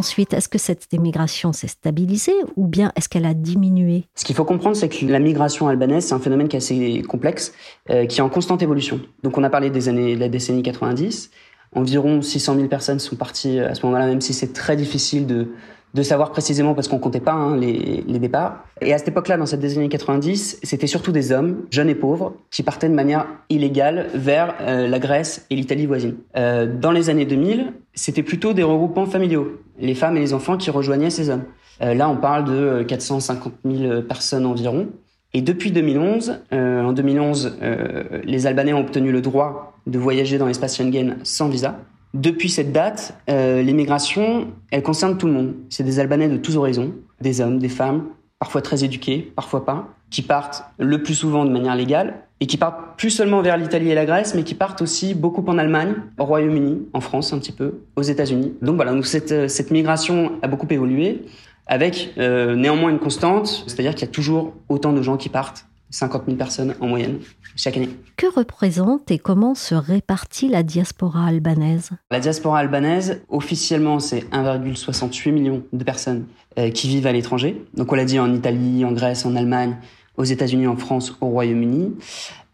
Ensuite, 0.00 0.32
est-ce 0.32 0.48
que 0.48 0.56
cette 0.56 0.92
émigration 0.94 1.52
s'est 1.52 1.68
stabilisée 1.68 2.32
ou 2.56 2.66
bien 2.66 2.90
est-ce 2.96 3.10
qu'elle 3.10 3.26
a 3.26 3.34
diminué? 3.34 4.04
Ce 4.14 4.24
qu'il 4.24 4.34
faut 4.34 4.46
comprendre, 4.46 4.74
c'est 4.74 4.88
que 4.88 5.04
la 5.04 5.18
migration 5.18 5.68
albanaise, 5.68 6.06
c'est 6.06 6.14
un 6.14 6.20
phénomène 6.20 6.48
qui 6.48 6.56
est 6.56 6.64
assez 6.64 7.02
complexe, 7.06 7.52
euh, 7.90 8.06
qui 8.06 8.20
est 8.20 8.22
en 8.22 8.30
constante 8.30 8.62
évolution. 8.62 8.98
Donc 9.22 9.36
on 9.36 9.44
a 9.44 9.50
parlé 9.50 9.68
des 9.68 9.90
années 9.90 10.14
de 10.14 10.20
la 10.20 10.30
décennie 10.30 10.62
90. 10.62 11.30
Environ 11.74 12.22
600 12.22 12.54
000 12.56 12.68
personnes 12.68 12.98
sont 12.98 13.14
parties 13.14 13.60
à 13.60 13.74
ce 13.74 13.84
moment-là, 13.84 14.06
même 14.06 14.22
si 14.22 14.32
c'est 14.32 14.54
très 14.54 14.74
difficile 14.74 15.26
de, 15.26 15.48
de 15.94 16.02
savoir 16.02 16.30
précisément 16.30 16.74
parce 16.74 16.88
qu'on 16.88 16.98
comptait 16.98 17.20
pas 17.20 17.32
hein, 17.32 17.56
les, 17.56 18.04
les, 18.06 18.18
départs. 18.18 18.64
Et 18.80 18.92
à 18.92 18.98
cette 18.98 19.08
époque-là, 19.08 19.36
dans 19.36 19.46
cette 19.46 19.60
décennie 19.60 19.88
90, 19.88 20.60
c'était 20.62 20.86
surtout 20.86 21.12
des 21.12 21.32
hommes, 21.32 21.66
jeunes 21.70 21.88
et 21.88 21.94
pauvres, 21.94 22.34
qui 22.50 22.62
partaient 22.62 22.88
de 22.88 22.94
manière 22.94 23.26
illégale 23.48 24.08
vers 24.14 24.54
euh, 24.60 24.86
la 24.86 24.98
Grèce 24.98 25.46
et 25.50 25.56
l'Italie 25.56 25.86
voisine. 25.86 26.16
Euh, 26.36 26.66
dans 26.66 26.92
les 26.92 27.10
années 27.10 27.26
2000, 27.26 27.72
c'était 27.94 28.22
plutôt 28.22 28.52
des 28.52 28.62
regroupements 28.62 29.06
familiaux, 29.06 29.60
les 29.78 29.94
femmes 29.94 30.16
et 30.16 30.20
les 30.20 30.32
enfants 30.32 30.56
qui 30.56 30.70
rejoignaient 30.70 31.10
ces 31.10 31.30
hommes. 31.30 31.44
Euh, 31.82 31.94
là, 31.94 32.08
on 32.08 32.16
parle 32.16 32.44
de 32.44 32.82
450 32.82 33.52
000 33.64 34.02
personnes 34.02 34.46
environ. 34.46 34.88
Et 35.32 35.42
depuis 35.42 35.70
2011, 35.70 36.40
euh, 36.52 36.82
en 36.82 36.92
2011, 36.92 37.58
euh, 37.62 38.20
les 38.24 38.46
Albanais 38.46 38.72
ont 38.72 38.80
obtenu 38.80 39.12
le 39.12 39.20
droit 39.20 39.78
de 39.86 39.98
voyager 39.98 40.38
dans 40.38 40.46
l'espace 40.46 40.76
Schengen 40.76 41.18
sans 41.22 41.48
visa. 41.48 41.78
Depuis 42.12 42.48
cette 42.48 42.72
date, 42.72 43.14
euh, 43.28 43.62
l'immigration, 43.62 44.48
elle 44.70 44.82
concerne 44.82 45.16
tout 45.16 45.26
le 45.26 45.32
monde. 45.32 45.54
C'est 45.68 45.84
des 45.84 46.00
Albanais 46.00 46.28
de 46.28 46.36
tous 46.36 46.56
horizons, 46.56 46.92
des 47.20 47.40
hommes, 47.40 47.58
des 47.58 47.68
femmes, 47.68 48.06
parfois 48.40 48.62
très 48.62 48.84
éduqués, 48.84 49.32
parfois 49.36 49.64
pas, 49.64 49.88
qui 50.10 50.22
partent 50.22 50.64
le 50.78 51.02
plus 51.02 51.14
souvent 51.14 51.44
de 51.44 51.50
manière 51.50 51.76
légale 51.76 52.24
et 52.40 52.46
qui 52.46 52.56
partent 52.56 52.98
plus 52.98 53.10
seulement 53.10 53.42
vers 53.42 53.56
l'Italie 53.56 53.90
et 53.90 53.94
la 53.94 54.06
Grèce, 54.06 54.34
mais 54.34 54.42
qui 54.42 54.54
partent 54.54 54.82
aussi 54.82 55.14
beaucoup 55.14 55.44
en 55.46 55.58
Allemagne, 55.58 55.94
au 56.18 56.24
Royaume-Uni, 56.24 56.88
en 56.94 57.00
France 57.00 57.32
un 57.32 57.38
petit 57.38 57.52
peu, 57.52 57.82
aux 57.96 58.02
États-Unis. 58.02 58.54
Donc 58.60 58.76
voilà, 58.76 58.92
donc 58.92 59.06
cette, 59.06 59.30
euh, 59.30 59.46
cette 59.46 59.70
migration 59.70 60.32
a 60.42 60.48
beaucoup 60.48 60.66
évolué, 60.70 61.22
avec 61.66 62.14
euh, 62.18 62.56
néanmoins 62.56 62.90
une 62.90 62.98
constante, 62.98 63.64
c'est-à-dire 63.66 63.94
qu'il 63.94 64.06
y 64.06 64.10
a 64.10 64.12
toujours 64.12 64.54
autant 64.68 64.92
de 64.92 65.02
gens 65.02 65.16
qui 65.16 65.28
partent 65.28 65.66
50 65.90 66.24
000 66.26 66.36
personnes 66.36 66.74
en 66.80 66.86
moyenne 66.86 67.18
chaque 67.56 67.76
année. 67.76 67.88
Que 68.16 68.32
représente 68.32 69.10
et 69.10 69.18
comment 69.18 69.54
se 69.54 69.74
répartit 69.74 70.48
la 70.48 70.62
diaspora 70.62 71.26
albanaise? 71.26 71.90
La 72.10 72.20
diaspora 72.20 72.58
albanaise, 72.58 73.22
officiellement, 73.28 73.98
c'est 73.98 74.20
1,68 74.30 75.32
million 75.32 75.62
de 75.72 75.84
personnes 75.84 76.26
euh, 76.58 76.70
qui 76.70 76.88
vivent 76.88 77.06
à 77.06 77.12
l'étranger. 77.12 77.64
Donc 77.74 77.92
on 77.92 77.96
l'a 77.96 78.04
dit 78.04 78.18
en 78.18 78.32
Italie, 78.32 78.84
en 78.84 78.92
Grèce, 78.92 79.26
en 79.26 79.36
Allemagne, 79.36 79.76
aux 80.16 80.24
États-Unis, 80.24 80.66
en 80.66 80.76
France, 80.76 81.16
au 81.20 81.28
Royaume-Uni. 81.28 81.94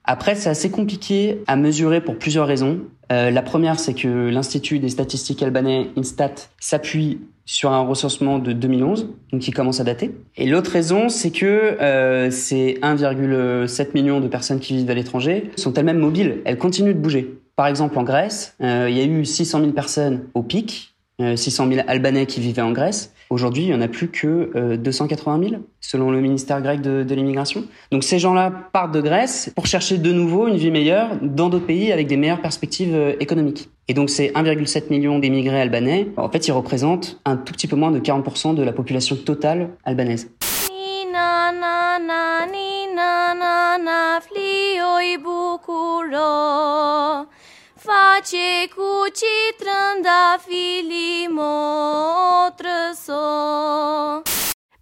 Après, 0.06 0.36
c'est 0.36 0.48
assez 0.48 0.70
compliqué 0.70 1.42
à 1.48 1.56
mesurer 1.56 2.00
pour 2.00 2.16
plusieurs 2.16 2.46
raisons. 2.46 2.80
Euh, 3.10 3.30
la 3.30 3.42
première, 3.42 3.80
c'est 3.80 3.94
que 3.94 4.28
l'Institut 4.28 4.78
des 4.78 4.88
statistiques 4.88 5.42
albanais, 5.42 5.88
Instat, 5.96 6.34
s'appuie 6.60 7.20
sur 7.44 7.72
un 7.72 7.80
recensement 7.80 8.38
de 8.38 8.52
2011, 8.52 9.08
donc 9.32 9.40
qui 9.40 9.50
commence 9.50 9.80
à 9.80 9.84
dater. 9.84 10.12
Et 10.36 10.46
l'autre 10.46 10.70
raison, 10.70 11.08
c'est 11.08 11.30
que 11.30 11.46
euh, 11.46 12.30
ces 12.30 12.78
1,7 12.82 13.94
million 13.94 14.20
de 14.20 14.28
personnes 14.28 14.60
qui 14.60 14.76
vivent 14.76 14.90
à 14.90 14.94
l'étranger 14.94 15.50
sont 15.56 15.72
elles-mêmes 15.75 15.98
mobiles, 15.98 16.40
elles 16.44 16.58
continuent 16.58 16.94
de 16.94 16.98
bouger. 16.98 17.38
Par 17.56 17.66
exemple, 17.66 17.98
en 17.98 18.02
Grèce, 18.04 18.54
euh, 18.62 18.86
il 18.88 18.96
y 18.96 19.00
a 19.00 19.04
eu 19.04 19.25
600 19.25 19.60
000 19.60 19.72
personnes 19.72 20.25
au 20.34 20.42
pic, 20.42 20.94
600 21.18 21.68
000 21.68 21.80
Albanais 21.88 22.26
qui 22.26 22.40
vivaient 22.40 22.62
en 22.62 22.72
Grèce. 22.72 23.14
Aujourd'hui, 23.30 23.64
il 23.64 23.68
n'y 23.68 23.75
en 23.75 23.80
a 23.80 23.88
plus 23.88 24.09
que 24.09 24.76
280 24.76 25.49
000, 25.49 25.62
selon 25.80 26.11
le 26.11 26.21
ministère 26.21 26.62
grec 26.62 26.80
de, 26.80 27.14
l'immigration. 27.14 27.64
Donc 27.90 28.04
ces 28.04 28.18
gens-là 28.18 28.52
partent 28.73 28.92
de 28.92 29.00
Grèce 29.00 29.50
pour 29.54 29.66
chercher 29.66 29.99
de 29.99 30.12
nouveau 30.12 30.47
une 30.47 30.56
vie 30.56 30.71
meilleure 30.71 31.11
dans 31.23 31.49
d'autres 31.49 31.66
pays 31.66 31.92
avec 31.92 32.06
des 32.06 32.16
meilleures 32.16 32.40
perspectives 32.42 33.16
économiques. 33.18 33.68
Et 33.88 33.95
donc 33.95 34.11
ces 34.11 34.28
1,7 34.30 34.90
million 34.90 35.18
d'émigrés 35.18 35.61
albanais, 35.61 36.09
en 36.16 36.28
fait, 36.28 36.47
ils 36.47 36.52
représentent 36.52 37.21
un 37.25 37.37
tout 37.37 37.52
petit 37.52 37.66
peu 37.66 37.76
moins 37.76 37.90
de 37.90 37.99
40% 37.99 38.54
de 38.54 38.62
la 38.62 38.73
population 38.73 39.16
totale 39.16 39.71
albanaise. 39.85 40.28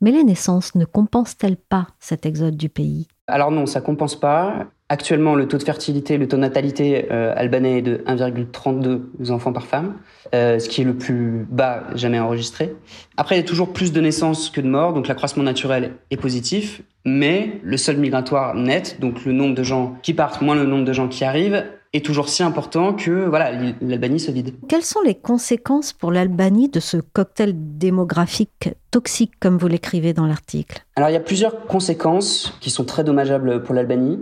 Mais 0.01 0.11
les 0.11 0.25
naissances 0.25 0.75
ne 0.75 0.87
compensent-elles 0.87 1.57
pas 1.57 1.89
cet 2.01 2.25
exode 2.25 2.57
du 2.57 2.69
pays? 2.69 3.09
Alors 3.27 3.51
non, 3.51 3.67
ça 3.67 3.81
compense 3.83 4.19
pas. 4.19 4.67
Actuellement, 4.89 5.35
le 5.35 5.49
taux 5.49 5.59
de 5.59 5.63
fertilité, 5.63 6.19
le 6.19 6.29
taux 6.29 6.37
de 6.37 6.43
natalité 6.43 7.07
euh, 7.11 7.33
albanais 7.37 7.79
est 7.79 7.83
de 7.83 8.05
1,32 8.07 9.31
enfants 9.31 9.53
par 9.53 9.65
femme, 9.65 9.95
euh, 10.35 10.59
ce 10.59 10.69
qui 10.69 10.83
est 10.83 10.85
le 10.85 10.97
plus 10.97 11.47
bas 11.51 11.85
jamais 11.95 12.19
enregistré. 12.19 12.75
Après, 13.17 13.35
il 13.37 13.39
y 13.39 13.43
a 13.43 13.47
toujours 13.47 13.73
plus 13.73 13.93
de 13.93 14.01
naissances 14.01 14.51
que 14.51 14.61
de 14.61 14.69
morts, 14.69 14.93
donc 14.93 15.09
l'accroissement 15.09 15.43
naturel 15.43 15.97
est 16.11 16.17
positif, 16.17 16.83
mais 17.05 17.61
le 17.63 17.77
sol 17.77 17.97
migratoire 17.97 18.55
net, 18.55 18.99
donc 19.01 19.25
le 19.25 19.33
nombre 19.33 19.55
de 19.55 19.63
gens 19.63 19.97
qui 20.03 20.15
partent 20.15 20.43
moins 20.43 20.55
le 20.55 20.65
nombre 20.65 20.85
de 20.85 20.93
gens 20.93 21.09
qui 21.09 21.25
arrivent, 21.25 21.65
est 21.95 22.05
toujours 22.05 22.29
si 22.29 22.43
important 22.43 22.93
que 22.93 23.27
voilà 23.27 23.53
l'Albanie 23.81 24.21
se 24.21 24.31
vide. 24.31 24.55
Quelles 24.69 24.83
sont 24.83 25.01
les 25.01 25.15
conséquences 25.15 25.93
pour 25.93 26.11
l'Albanie 26.11 26.69
de 26.69 26.81
ce 26.81 26.97
cocktail 26.97 27.55
démographique 27.55 28.71
toxique 28.91 29.33
comme 29.41 29.57
vous 29.57 29.69
l'écrivez 29.69 30.13
dans 30.13 30.27
l'article? 30.27 30.85
Alors 30.97 31.09
il 31.09 31.13
y 31.13 31.17
a 31.17 31.21
plusieurs 31.21 31.67
conséquences 31.67 32.59
qui 32.61 32.71
sont 32.71 32.85
très 32.85 33.05
dommageables 33.05 33.63
pour 33.63 33.75
l'Albanie. 33.75 34.19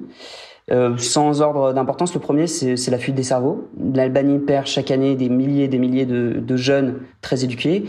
Euh, 0.70 0.96
sans 0.96 1.40
ordre 1.40 1.72
d'importance, 1.72 2.14
le 2.14 2.20
premier, 2.20 2.46
c'est 2.46 2.90
la 2.90 2.98
fuite 2.98 3.14
des 3.14 3.24
cerveaux. 3.24 3.68
L'Albanie 3.94 4.38
perd 4.38 4.66
chaque 4.66 4.90
année 4.90 5.16
des 5.16 5.28
milliers 5.28 5.64
et 5.64 5.68
des 5.68 5.78
milliers 5.78 6.06
de, 6.06 6.56
jeunes 6.56 7.00
très 7.20 7.44
éduqués. 7.44 7.84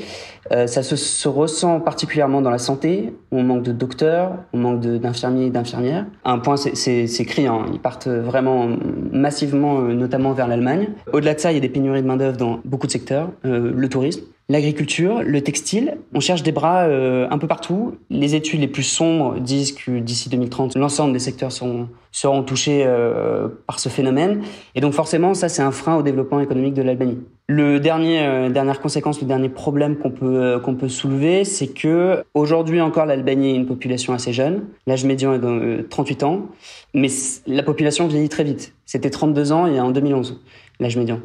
Euh, 0.51 0.67
ça 0.67 0.83
se, 0.83 0.95
se, 0.95 1.27
ressent 1.27 1.79
particulièrement 1.79 2.41
dans 2.41 2.49
la 2.49 2.57
santé. 2.57 3.13
On 3.31 3.43
manque 3.43 3.63
de 3.63 3.71
docteurs, 3.71 4.31
on 4.53 4.57
manque 4.57 4.79
d'infirmiers 4.79 5.47
et 5.47 5.49
d'infirmières. 5.49 6.05
un 6.25 6.39
point, 6.39 6.55
c'est 6.57 7.25
criant. 7.25 7.65
Ils 7.71 7.79
partent 7.79 8.07
vraiment 8.07 8.69
massivement, 9.11 9.79
euh, 9.79 9.93
notamment 9.93 10.31
vers 10.31 10.47
l'Allemagne. 10.47 10.89
Au-delà 11.11 11.35
de 11.35 11.39
ça, 11.39 11.51
il 11.51 11.55
y 11.55 11.57
a 11.57 11.61
des 11.61 11.69
pénuries 11.69 12.01
de 12.01 12.07
main-d'œuvre 12.07 12.37
dans 12.37 12.59
beaucoup 12.65 12.87
de 12.87 12.91
secteurs. 12.91 13.29
Le 13.43 13.87
tourisme, 13.87 14.23
l'agriculture, 14.49 15.21
le 15.23 15.41
textile. 15.41 15.97
On 16.13 16.19
cherche 16.19 16.41
des 16.41 16.51
bras 16.51 16.85
un 16.85 17.37
peu 17.37 17.47
partout. 17.47 17.95
Les 18.09 18.35
études 18.35 18.61
les 18.61 18.67
plus 18.67 18.83
sombres 18.83 19.39
disent 19.39 19.73
que 19.73 19.99
d'ici 19.99 20.29
2030, 20.29 20.75
l'ensemble 20.75 21.13
des 21.13 21.19
secteurs 21.19 21.51
seront, 21.51 21.87
seront 22.13 22.43
touchés 22.43 22.83
euh, 22.85 23.49
par 23.67 23.79
ce 23.79 23.89
phénomène. 23.89 24.43
Et 24.75 24.81
donc 24.81 24.93
forcément, 24.93 25.33
ça, 25.33 25.49
c'est 25.49 25.63
un 25.63 25.71
frein 25.71 25.97
au 25.97 26.03
développement 26.03 26.39
économique 26.39 26.75
de 26.75 26.83
l'Albanie. 26.83 27.17
Le 27.47 27.81
dernier, 27.81 28.21
euh, 28.21 28.49
dernière 28.49 28.79
conséquence, 28.79 29.19
le 29.19 29.27
dernier 29.27 29.49
problème 29.49 29.97
qu'on 29.97 30.11
peut 30.11 30.61
qu'on 30.63 30.75
peut 30.75 30.87
soulever, 30.87 31.43
c'est 31.43 31.67
que 31.67 32.23
aujourd'hui 32.33 32.79
encore, 32.79 33.05
l'Albanie 33.05 33.51
est 33.51 33.55
une 33.55 33.65
population 33.65 34.13
assez 34.13 34.31
jeune. 34.31 34.63
L'âge 34.87 35.03
médian 35.03 35.33
est 35.33 35.39
de 35.39 35.85
38 35.89 36.23
ans, 36.23 36.45
mais 36.93 37.07
la 37.47 37.63
population 37.63 38.07
vieillit 38.07 38.29
très 38.29 38.43
vite. 38.43 38.73
C'était 38.85 39.09
32 39.09 39.51
ans 39.51 39.67
et 39.67 39.79
en 39.79 39.91
2011 39.91 40.39
l'âge 40.79 40.97
médian. 40.97 41.19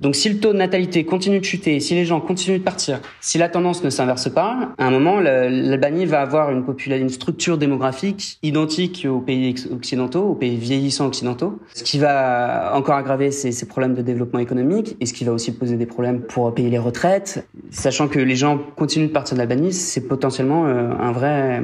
Donc 0.00 0.16
si 0.16 0.28
le 0.28 0.38
taux 0.38 0.52
de 0.52 0.58
natalité 0.58 1.04
continue 1.04 1.38
de 1.38 1.44
chuter, 1.44 1.78
si 1.80 1.94
les 1.94 2.04
gens 2.04 2.20
continuent 2.20 2.58
de 2.58 2.64
partir, 2.64 3.00
si 3.20 3.38
la 3.38 3.48
tendance 3.48 3.84
ne 3.84 3.90
s'inverse 3.90 4.30
pas, 4.30 4.72
à 4.78 4.86
un 4.86 4.90
moment, 4.90 5.20
l'Albanie 5.20 6.06
va 6.06 6.22
avoir 6.22 6.50
une, 6.50 6.64
une 6.86 7.08
structure 7.08 7.58
démographique 7.58 8.38
identique 8.42 9.06
aux 9.08 9.20
pays 9.20 9.54
occidentaux, 9.70 10.24
aux 10.30 10.34
pays 10.34 10.56
vieillissants 10.56 11.06
occidentaux, 11.06 11.58
ce 11.74 11.84
qui 11.84 11.98
va 11.98 12.72
encore 12.74 12.96
aggraver 12.96 13.30
ces, 13.30 13.66
problèmes 13.66 13.94
de 13.94 14.02
développement 14.02 14.40
économique 14.40 14.96
et 15.00 15.06
ce 15.06 15.12
qui 15.12 15.24
va 15.24 15.32
aussi 15.32 15.52
poser 15.52 15.76
des 15.76 15.86
problèmes 15.86 16.20
pour 16.20 16.52
payer 16.54 16.70
les 16.70 16.78
retraites. 16.78 17.46
Sachant 17.70 18.08
que 18.08 18.18
les 18.18 18.36
gens 18.36 18.58
continuent 18.76 19.08
de 19.08 19.12
partir 19.12 19.34
de 19.34 19.38
l'Albanie, 19.38 19.72
c'est 19.72 20.06
potentiellement 20.06 20.66
euh, 20.66 20.90
un 20.98 21.12
vrai, 21.12 21.62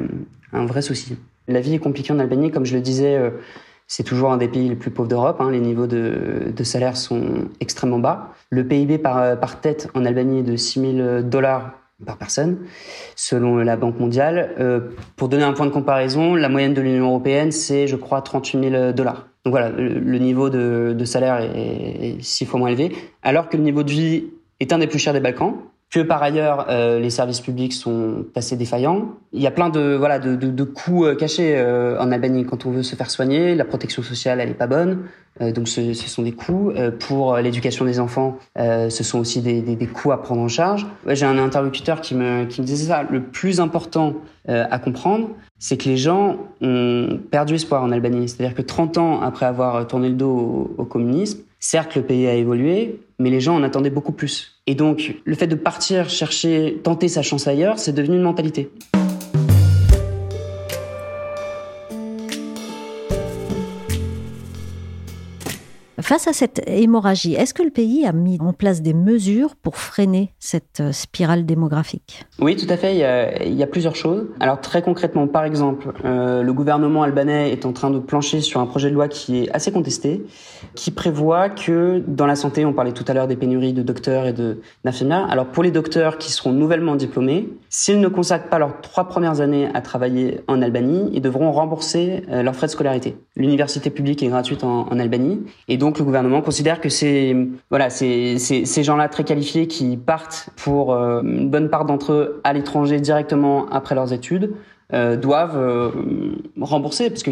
un 0.53 0.65
vrai 0.65 0.81
souci. 0.81 1.15
La 1.51 1.61
vie 1.61 1.75
est 1.75 1.79
compliquée 1.79 2.13
en 2.13 2.19
Albanie, 2.19 2.51
comme 2.51 2.65
je 2.65 2.75
le 2.75 2.81
disais 2.81 3.15
euh, 3.15 3.31
c'est 3.87 4.03
toujours 4.03 4.31
un 4.31 4.37
des 4.37 4.47
pays 4.47 4.69
les 4.69 4.75
plus 4.75 4.91
pauvres 4.91 5.09
d'Europe. 5.09 5.37
Hein. 5.41 5.51
Les 5.51 5.59
niveaux 5.59 5.87
de, 5.87 6.63
salaire 6.63 6.95
sont 6.95 7.49
extrêmement 7.59 7.99
bas. 7.99 8.29
Le 8.49 8.65
PIB 8.65 8.97
par, 8.97 9.39
par 9.39 9.59
tête 9.59 9.89
en 9.93 10.05
Albanie 10.05 10.39
est 10.39 10.43
de 10.43 10.55
6 10.55 10.95
000 10.95 11.21
dollars 11.23 11.73
par 12.05 12.17
personne, 12.17 12.57
selon 13.15 13.57
la 13.57 13.75
Banque 13.75 13.99
mondiale. 13.99 14.55
Euh, 14.59 14.79
pour 15.15 15.29
donner 15.29 15.43
un 15.43 15.53
point 15.53 15.65
de 15.65 15.71
comparaison, 15.71 16.35
la 16.35 16.49
moyenne 16.49 16.73
de 16.73 16.81
l'Union 16.81 17.07
européenne, 17.07 17.51
c'est, 17.51 17.87
je 17.87 17.95
crois, 17.95 18.21
38 18.21 18.69
000 18.71 18.91
dollars. 18.93 19.27
Donc 19.43 19.51
voilà, 19.51 19.69
le, 19.69 20.17
niveau 20.19 20.49
de, 20.49 21.03
salaire 21.05 21.39
est, 21.41 22.17
six 22.21 22.45
fois 22.45 22.59
moins 22.59 22.69
élevé, 22.69 22.95
alors 23.23 23.49
que 23.49 23.57
le 23.57 23.63
niveau 23.63 23.83
de 23.83 23.89
vie 23.89 24.25
est 24.59 24.71
un 24.71 24.77
des 24.77 24.87
plus 24.87 24.99
chers 24.99 25.13
des 25.13 25.19
Balkans 25.19 25.55
que 25.91 25.99
par 25.99 26.23
ailleurs 26.23 26.67
euh, 26.69 26.99
les 26.99 27.09
services 27.09 27.41
publics 27.41 27.73
sont 27.73 28.25
assez 28.33 28.55
défaillants. 28.55 29.09
Il 29.33 29.41
y 29.41 29.47
a 29.47 29.51
plein 29.51 29.69
de 29.69 29.95
voilà 29.95 30.19
de, 30.19 30.35
de, 30.35 30.47
de 30.47 30.63
coûts 30.63 31.05
euh, 31.05 31.15
cachés 31.15 31.53
euh, 31.57 31.99
en 31.99 32.11
Albanie 32.13 32.45
quand 32.45 32.65
on 32.65 32.71
veut 32.71 32.81
se 32.81 32.95
faire 32.95 33.11
soigner. 33.11 33.55
La 33.55 33.65
protection 33.65 34.01
sociale 34.01 34.39
elle 34.39 34.49
est 34.49 34.53
pas 34.53 34.67
bonne, 34.67 35.03
euh, 35.41 35.51
donc 35.51 35.67
ce, 35.67 35.93
ce, 35.93 36.09
sont 36.09 36.23
des 36.23 36.31
coûts 36.31 36.71
euh, 36.71 36.91
pour 36.91 37.35
l'éducation 37.37 37.83
des 37.83 37.99
enfants. 37.99 38.37
ce 38.57 39.03
sont 39.03 39.19
aussi 39.19 39.41
des, 39.41 39.61
des, 39.61 39.75
des, 39.75 39.87
coûts 39.87 40.13
à 40.13 40.21
prendre 40.21 40.41
en 40.41 40.47
charge. 40.47 40.87
Ouais, 41.05 41.15
J'ai 41.15 41.25
un 41.25 41.37
interlocuteur 41.37 41.99
qui 41.99 42.15
me 42.15 42.45
qui 42.45 42.61
me 42.61 42.65
disait 42.65 42.87
ça. 42.87 43.03
Le 43.03 43.21
plus 43.21 43.59
important 43.59 44.15
à 44.47 44.79
comprendre, 44.79 45.29
c'est 45.59 45.77
que 45.77 45.87
les 45.87 45.97
gens 45.97 46.37
ont 46.61 47.19
perdu 47.29 47.55
espoir 47.55 47.83
en 47.83 47.91
Albanie. 47.91 48.27
C'est-à-dire 48.29 48.55
que 48.55 48.61
30 48.61 48.97
ans 48.97 49.21
après 49.21 49.45
avoir 49.45 49.85
tourné 49.87 50.09
le 50.09 50.15
dos 50.15 50.31
au, 50.77 50.81
au 50.81 50.85
communisme, 50.85 51.41
certes 51.59 51.95
le 51.95 52.01
pays 52.01 52.27
a 52.27 52.33
évolué, 52.33 52.99
mais 53.21 53.29
les 53.29 53.39
gens 53.39 53.55
en 53.55 53.63
attendaient 53.63 53.89
beaucoup 53.89 54.11
plus. 54.11 54.61
Et 54.67 54.75
donc, 54.75 55.15
le 55.23 55.35
fait 55.35 55.47
de 55.47 55.55
partir 55.55 56.09
chercher, 56.09 56.79
tenter 56.83 57.07
sa 57.07 57.21
chance 57.21 57.47
ailleurs, 57.47 57.79
c'est 57.79 57.93
devenu 57.93 58.17
une 58.17 58.23
mentalité. 58.23 58.69
Face 66.11 66.27
à 66.27 66.33
cette 66.33 66.61
hémorragie, 66.67 67.35
est-ce 67.35 67.53
que 67.53 67.63
le 67.63 67.69
pays 67.69 68.05
a 68.05 68.11
mis 68.11 68.37
en 68.41 68.51
place 68.51 68.81
des 68.81 68.93
mesures 68.93 69.55
pour 69.55 69.77
freiner 69.77 70.33
cette 70.39 70.81
euh, 70.81 70.91
spirale 70.91 71.45
démographique? 71.45 72.25
Oui, 72.37 72.57
tout 72.57 72.65
à 72.67 72.75
fait. 72.75 72.97
Il 73.47 73.57
y, 73.57 73.63
a, 73.63 73.67
plusieurs 73.67 73.95
choses. 73.95 74.27
Alors 74.41 74.59
très 74.59 74.81
concrètement, 74.81 75.25
par 75.27 75.45
exemple, 75.45 75.93
euh, 76.03 76.43
le 76.43 76.51
gouvernement 76.51 77.03
albanais 77.03 77.53
est 77.53 77.65
en 77.65 77.71
train 77.71 77.91
de 77.91 77.99
plancher 77.99 78.41
sur 78.41 78.59
un 78.59 78.65
projet 78.65 78.89
de 78.89 78.93
loi 78.93 79.07
qui 79.07 79.43
est 79.43 79.51
assez 79.55 79.71
contesté, 79.71 80.21
qui 80.75 80.91
prévoit 80.91 81.47
que 81.47 82.03
dans 82.05 82.25
la 82.25 82.35
santé, 82.35 82.65
on 82.65 82.73
parlait 82.73 82.91
tout 82.91 83.05
à 83.07 83.13
l'heure 83.13 83.29
des 83.29 83.37
pénuries 83.37 83.71
de 83.71 83.81
docteurs 83.81 84.25
et 84.25 84.35
d'infirmières. 84.83 85.31
Alors 85.31 85.45
pour 85.45 85.63
les 85.63 85.71
docteurs 85.71 86.17
qui 86.17 86.33
seront 86.33 86.51
nouvellement 86.51 86.97
diplômés, 86.97 87.47
s'ils 87.69 88.01
ne 88.01 88.09
consacrent 88.09 88.49
pas 88.49 88.59
leurs 88.59 88.81
trois 88.81 89.07
premières 89.07 89.39
années 89.39 89.69
à 89.73 89.79
travailler 89.79 90.41
en 90.49 90.61
Albanie, 90.61 91.09
ils 91.13 91.21
devront 91.21 91.53
rembourser 91.53 92.23
euh, 92.29 92.43
leurs 92.43 92.57
frais 92.57 92.67
de 92.67 92.71
scolarité. 92.71 93.15
L'université 93.37 93.89
publique 93.89 94.21
est 94.23 94.27
gratuite 94.27 94.65
en, 94.65 94.89
en 94.91 94.99
Albanie, 94.99 95.39
et 95.69 95.77
donc 95.77 96.00
le 96.01 96.05
gouvernement 96.05 96.41
considère 96.41 96.81
que 96.81 96.89
c'est 96.89 97.35
voilà, 97.69 97.89
ces 97.89 98.83
gens-là 98.83 99.07
très 99.07 99.23
qualifiés 99.23 99.67
qui 99.67 99.97
partent 99.97 100.49
pour 100.57 100.93
euh, 100.93 101.21
une 101.21 101.49
bonne 101.49 101.69
part 101.69 101.85
d'entre 101.85 102.11
eux 102.11 102.41
à 102.43 102.53
l'étranger 102.53 102.99
directement 102.99 103.69
après 103.69 103.95
leurs 103.95 104.11
études 104.11 104.53
euh, 104.93 105.15
doivent 105.15 105.57
euh, 105.57 105.89
rembourser 106.59 107.09
parce 107.09 107.23
que 107.23 107.31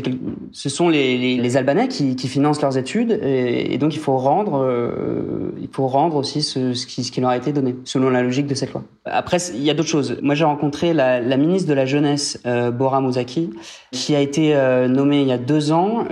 ce 0.54 0.70
sont 0.70 0.88
les, 0.88 1.58
Albanais 1.58 1.90
qui, 1.90 2.16
financent 2.16 2.62
leurs 2.62 2.78
études 2.78 3.20
et, 3.22 3.78
donc 3.78 3.94
il 3.96 4.00
faut 4.00 4.18
rendre 4.18 4.64
euh, 4.64 5.52
il 5.62 5.68
faut 5.70 5.88
rendre 5.88 6.16
aussi 6.16 6.42
ce, 6.42 6.86
qui, 6.86 7.20
leur 7.20 7.32
a 7.32 7.36
été 7.36 7.52
donné 7.52 7.76
selon 7.84 8.12
la 8.12 8.24
logique 8.24 8.48
de 8.48 8.54
cette 8.54 8.72
loi. 8.72 8.84
Après 9.04 9.40
il 9.54 9.62
y 9.62 9.70
a 9.70 9.74
d'autres 9.74 9.90
choses. 9.90 10.18
Moi 10.22 10.36
j'ai 10.36 10.46
rencontré 10.46 10.94
la, 10.94 11.20
ministre 11.36 11.68
de 11.68 11.74
la 11.74 11.86
jeunesse 11.86 12.42
Bora 12.74 13.02
Mouzaki 13.02 13.50
qui 13.92 14.16
a 14.16 14.22
été 14.22 14.56
nommée 14.88 15.22
il 15.22 15.28
y 15.28 15.34
a 15.34 15.38
deux 15.38 15.74
ans. 15.74 16.06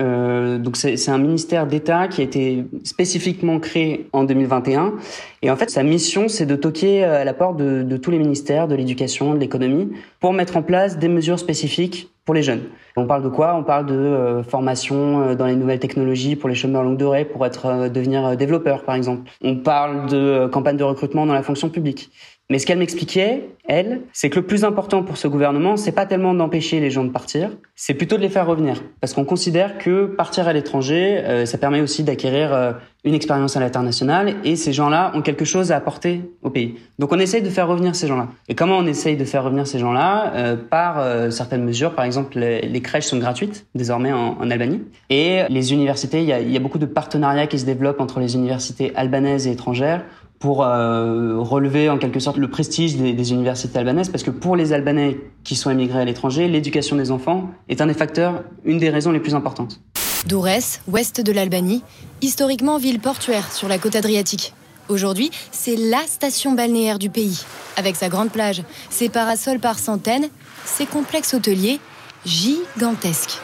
donc 0.60 0.76
c'est 0.76 1.10
un 1.10 1.18
ministère 1.18 1.66
d'État 1.66 2.10
qui 2.10 2.20
a 2.20 2.24
été 2.26 2.66
spécifiquement 2.84 3.60
créé 3.60 4.10
en 4.12 4.26
2021 4.26 4.96
et 5.44 5.52
en 5.52 5.56
fait 5.56 5.70
sa 5.70 5.84
mission 5.84 6.28
c'est 6.28 6.46
de 6.46 6.56
toquer 6.56 7.06
à 7.06 7.24
la 7.24 7.34
porte 7.34 7.58
de 7.58 7.98
tous 7.98 8.12
les 8.12 8.20
ministères 8.20 8.68
de 8.68 8.76
l'éducation, 8.76 9.34
de 9.34 9.40
l'économie 9.40 9.90
pour 10.20 10.34
mettre 10.34 10.58
en 10.58 10.62
place 10.62 10.98
des 10.98 11.08
mesures 11.08 11.37
spécifiques 11.38 12.10
pour 12.26 12.36
les 12.36 12.44
jeunes. 12.44 12.64
On 12.98 13.06
parle 13.06 13.24
de 13.24 13.30
quoi? 13.30 13.56
On 13.56 13.64
parle 13.64 13.86
de 13.86 13.96
euh, 13.96 14.44
formation 14.44 15.22
euh, 15.22 15.36
dans 15.36 15.46
les 15.46 15.56
nouvelles 15.56 15.80
technologies 15.80 16.36
pour 16.36 16.50
les 16.50 16.56
chômeurs 16.56 16.84
longue 16.84 16.98
durée, 16.98 17.24
pour 17.24 17.46
être 17.46 17.66
euh, 17.68 17.90
devenir 17.90 18.36
développeur 18.36 18.84
par 18.84 18.96
exemple. 18.96 19.32
On 19.42 19.56
parle 19.56 20.10
de 20.10 20.48
campagne 20.52 20.76
de 20.76 20.84
recrutement 20.84 21.26
dans 21.26 21.34
la 21.34 21.44
fonction 21.44 21.70
publique. 21.70 22.12
Mais 22.50 22.60
ce 22.60 22.66
qu'elle 22.66 22.78
m'expliquait, 22.78 23.50
elle, 23.66 24.04
c'est 24.14 24.30
que 24.30 24.40
le 24.40 24.46
plus 24.46 24.64
important 24.64 25.04
pour 25.04 25.18
ce 25.18 25.28
gouvernement, 25.28 25.76
c'est 25.76 25.92
pas 25.92 26.06
tellement 26.06 26.34
d'empêcher 26.34 26.80
les 26.80 26.90
gens 26.90 27.04
de 27.04 27.10
partir, 27.10 27.50
c'est 27.76 27.94
plutôt 27.94 28.16
de 28.16 28.22
les 28.22 28.30
faire 28.30 28.48
revenir. 28.48 28.82
Parce 29.02 29.14
qu'on 29.14 29.26
considère 29.26 29.78
que 29.78 30.06
partir 30.06 30.48
à 30.48 30.54
l'étranger, 30.54 31.18
euh, 31.26 31.46
ça 31.46 31.58
permet 31.58 31.82
aussi 31.82 32.06
d'acquérir 32.06 32.54
euh, 32.54 32.72
une 33.04 33.14
expérience 33.14 33.58
à 33.58 33.60
l'international 33.60 34.36
et 34.46 34.56
ces 34.56 34.72
gens-là 34.72 35.12
ont 35.14 35.22
quelque 35.22 35.44
chose 35.44 35.74
à 35.74 35.76
apporter 35.76 36.22
au 36.42 36.50
pays. 36.50 36.76
Donc 37.00 37.12
on 37.12 37.20
essaye 37.20 37.42
de 37.42 37.50
faire 37.50 37.68
revenir 37.68 37.96
ces 37.98 38.08
gens-là. 38.08 38.30
Et 38.48 38.56
comment 38.56 38.78
on 38.78 38.86
essaye 38.86 39.18
de 39.18 39.26
faire 39.26 39.44
revenir 39.44 39.68
ces 39.68 39.80
gens-là? 39.80 40.32
Euh, 40.36 40.56
Par 40.56 41.32
certaines 41.32 41.66
mesures. 41.66 41.96
Par 41.96 42.06
exemple, 42.06 42.40
les, 42.40 42.82
crèches 42.82 43.06
sont 43.06 43.18
gratuites 43.18 43.66
désormais 43.76 44.14
en, 44.14 44.38
en 44.40 44.50
Albanie. 44.52 44.84
Et 45.10 45.42
les 45.50 45.74
universités, 45.74 46.22
il 46.22 46.28
y 46.28 46.34
a, 46.34 46.40
y 46.40 46.56
a 46.56 46.60
beaucoup 46.60 46.78
de 46.78 46.86
partenariats 46.86 47.48
qui 47.48 47.60
se 47.60 47.66
développent 47.66 48.00
entre 48.00 48.20
les 48.20 48.36
universités 48.36 48.94
albanaises 48.96 49.48
et 49.48 49.52
étrangères 49.52 50.04
pour 50.40 50.64
euh, 50.64 51.40
relever 51.40 51.90
en 51.90 51.98
quelque 51.98 52.20
sorte 52.20 52.38
le 52.38 52.50
prestige 52.50 52.96
des, 52.96 53.14
des, 53.14 53.32
universités 53.32 53.80
albanaises, 53.80 54.10
parce 54.10 54.24
que 54.24 54.32
pour 54.32 54.56
les 54.56 54.74
Albanais 54.74 55.18
qui 55.44 55.56
sont 55.56 55.70
émigrés 55.70 56.02
à 56.02 56.06
l'étranger, 56.06 56.48
l'éducation 56.48 56.96
des 56.96 57.12
enfants 57.12 57.50
est 57.70 57.82
un 57.82 57.88
des 57.88 57.94
facteurs, 57.94 58.44
une 58.64 58.78
des 58.78 58.90
raisons 58.90 59.12
les 59.12 59.20
plus 59.20 59.36
importantes. 59.36 59.82
Dourès, 60.28 60.82
ouest 60.88 61.22
de 61.22 61.32
l'Albanie, 61.32 61.84
historiquement 62.22 62.78
ville 62.78 63.00
portuaire 63.00 63.52
sur 63.52 63.68
la 63.68 63.78
côte 63.78 63.96
adriatique. 63.96 64.54
Aujourd'hui, 64.90 65.32
c'est 65.52 65.76
la 65.76 66.02
station 66.06 66.54
balnéaire 66.54 67.00
du 67.00 67.10
pays, 67.10 67.44
avec 67.76 67.96
sa 67.96 68.10
grande 68.10 68.30
plage, 68.30 68.64
ses 68.90 69.10
parasols 69.10 69.60
par 69.60 69.80
centaines, 69.80 70.30
ses 70.66 70.86
complexes 70.86 71.34
hôteliers 71.34 71.80
gigantesques. 72.26 73.40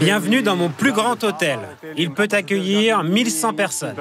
Bienvenue 0.00 0.42
dans 0.42 0.56
mon 0.56 0.70
plus 0.70 0.92
grand 0.92 1.22
hôtel. 1.22 1.58
Il 1.96 2.10
peut 2.12 2.28
accueillir 2.30 3.04
1100 3.04 3.52
personnes. 3.52 3.94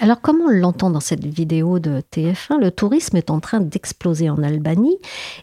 Alors, 0.00 0.20
comme 0.20 0.40
on 0.40 0.48
l'entend 0.48 0.90
dans 0.90 1.00
cette 1.00 1.24
vidéo 1.24 1.80
de 1.80 2.02
TF1, 2.12 2.60
le 2.60 2.70
tourisme 2.70 3.16
est 3.16 3.30
en 3.30 3.40
train 3.40 3.58
d'exploser 3.58 4.30
en 4.30 4.40
Albanie 4.44 4.96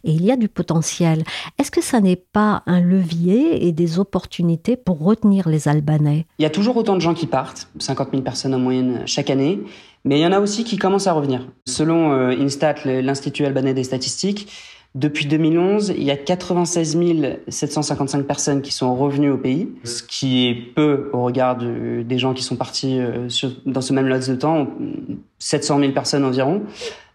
et 0.06 0.12
il 0.12 0.24
y 0.24 0.32
a 0.32 0.38
du 0.38 0.48
potentiel. 0.48 1.26
Est-ce 1.60 1.72
que 1.72 1.82
ça 1.82 2.00
n'est 2.00 2.16
pas 2.16 2.64
un 2.66 2.80
levier 2.80 3.68
et 3.68 3.74
des 3.74 4.00
opportunités 4.00 4.78
pour 4.78 5.00
retenir 5.00 5.50
les 5.50 5.68
Albanais? 5.68 6.26
Il 6.40 6.44
y 6.44 6.46
a 6.46 6.50
toujours 6.50 6.78
autant 6.78 6.96
de 6.96 7.02
gens 7.02 7.14
qui 7.14 7.28
partent, 7.28 7.68
50 7.80 8.12
000 8.12 8.24
personnes 8.24 8.54
en 8.54 8.60
moyenne 8.60 9.04
chaque 9.06 9.30
année, 9.30 9.60
mais 10.06 10.20
il 10.20 10.22
y 10.22 10.26
en 10.26 10.32
a 10.32 10.40
aussi 10.40 10.64
qui 10.64 10.78
commencent 10.78 11.08
à 11.08 11.14
revenir. 11.14 11.46
Selon 11.66 12.14
euh, 12.14 12.30
Instat, 12.30 12.76
l'Institut 12.86 13.46
albanais 13.46 13.74
des 13.74 13.84
statistiques, 13.84 14.48
depuis 14.96 15.26
2011, 15.26 15.94
il 15.98 16.04
y 16.04 16.12
a 16.12 16.16
96 16.16 16.98
755 17.50 18.26
personnes 18.26 18.62
qui 18.62 18.72
sont 18.72 18.96
revenues 18.96 19.30
au 19.30 19.38
pays, 19.38 19.68
ce 19.84 20.02
qui 20.02 20.48
est 20.48 20.56
peu 20.56 21.10
au 21.12 21.24
regard 21.24 21.58
des 21.58 22.18
gens 22.18 22.34
qui 22.34 22.44
sont 22.44 22.56
partis 22.56 22.98
euh, 23.00 23.28
dans 23.66 23.82
ce 23.82 23.92
même 23.92 24.08
laps 24.08 24.30
de 24.30 24.36
temps, 24.36 24.68
700 25.46 25.80
000 25.80 25.92
personnes 25.92 26.26
environ. 26.26 26.64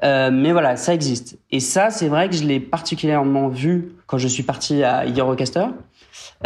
Euh, 0.04 0.30
mais 0.32 0.52
voilà, 0.52 0.76
ça 0.76 0.94
existe. 0.94 1.36
Et 1.50 1.58
ça, 1.58 1.90
c'est 1.90 2.06
vrai 2.06 2.28
que 2.28 2.36
je 2.36 2.44
l'ai 2.44 2.60
particulièrement 2.60 3.48
vu 3.48 3.96
quand 4.06 4.18
je 4.18 4.28
suis 4.28 4.44
parti 4.44 4.84
à 4.84 5.04
Eurocaster. 5.04 5.66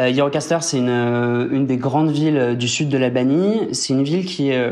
Euh, 0.00 0.12
Eurocaster, 0.12 0.58
c'est 0.60 0.78
une, 0.78 0.88
euh, 0.88 1.48
une 1.50 1.66
des 1.66 1.76
grandes 1.76 2.10
villes 2.10 2.36
euh, 2.36 2.54
du 2.54 2.66
sud 2.66 2.88
de 2.88 2.98
l'Albanie. 2.98 3.68
C'est 3.72 3.92
une 3.92 4.02
ville 4.02 4.24
qui 4.24 4.50
est, 4.50 4.70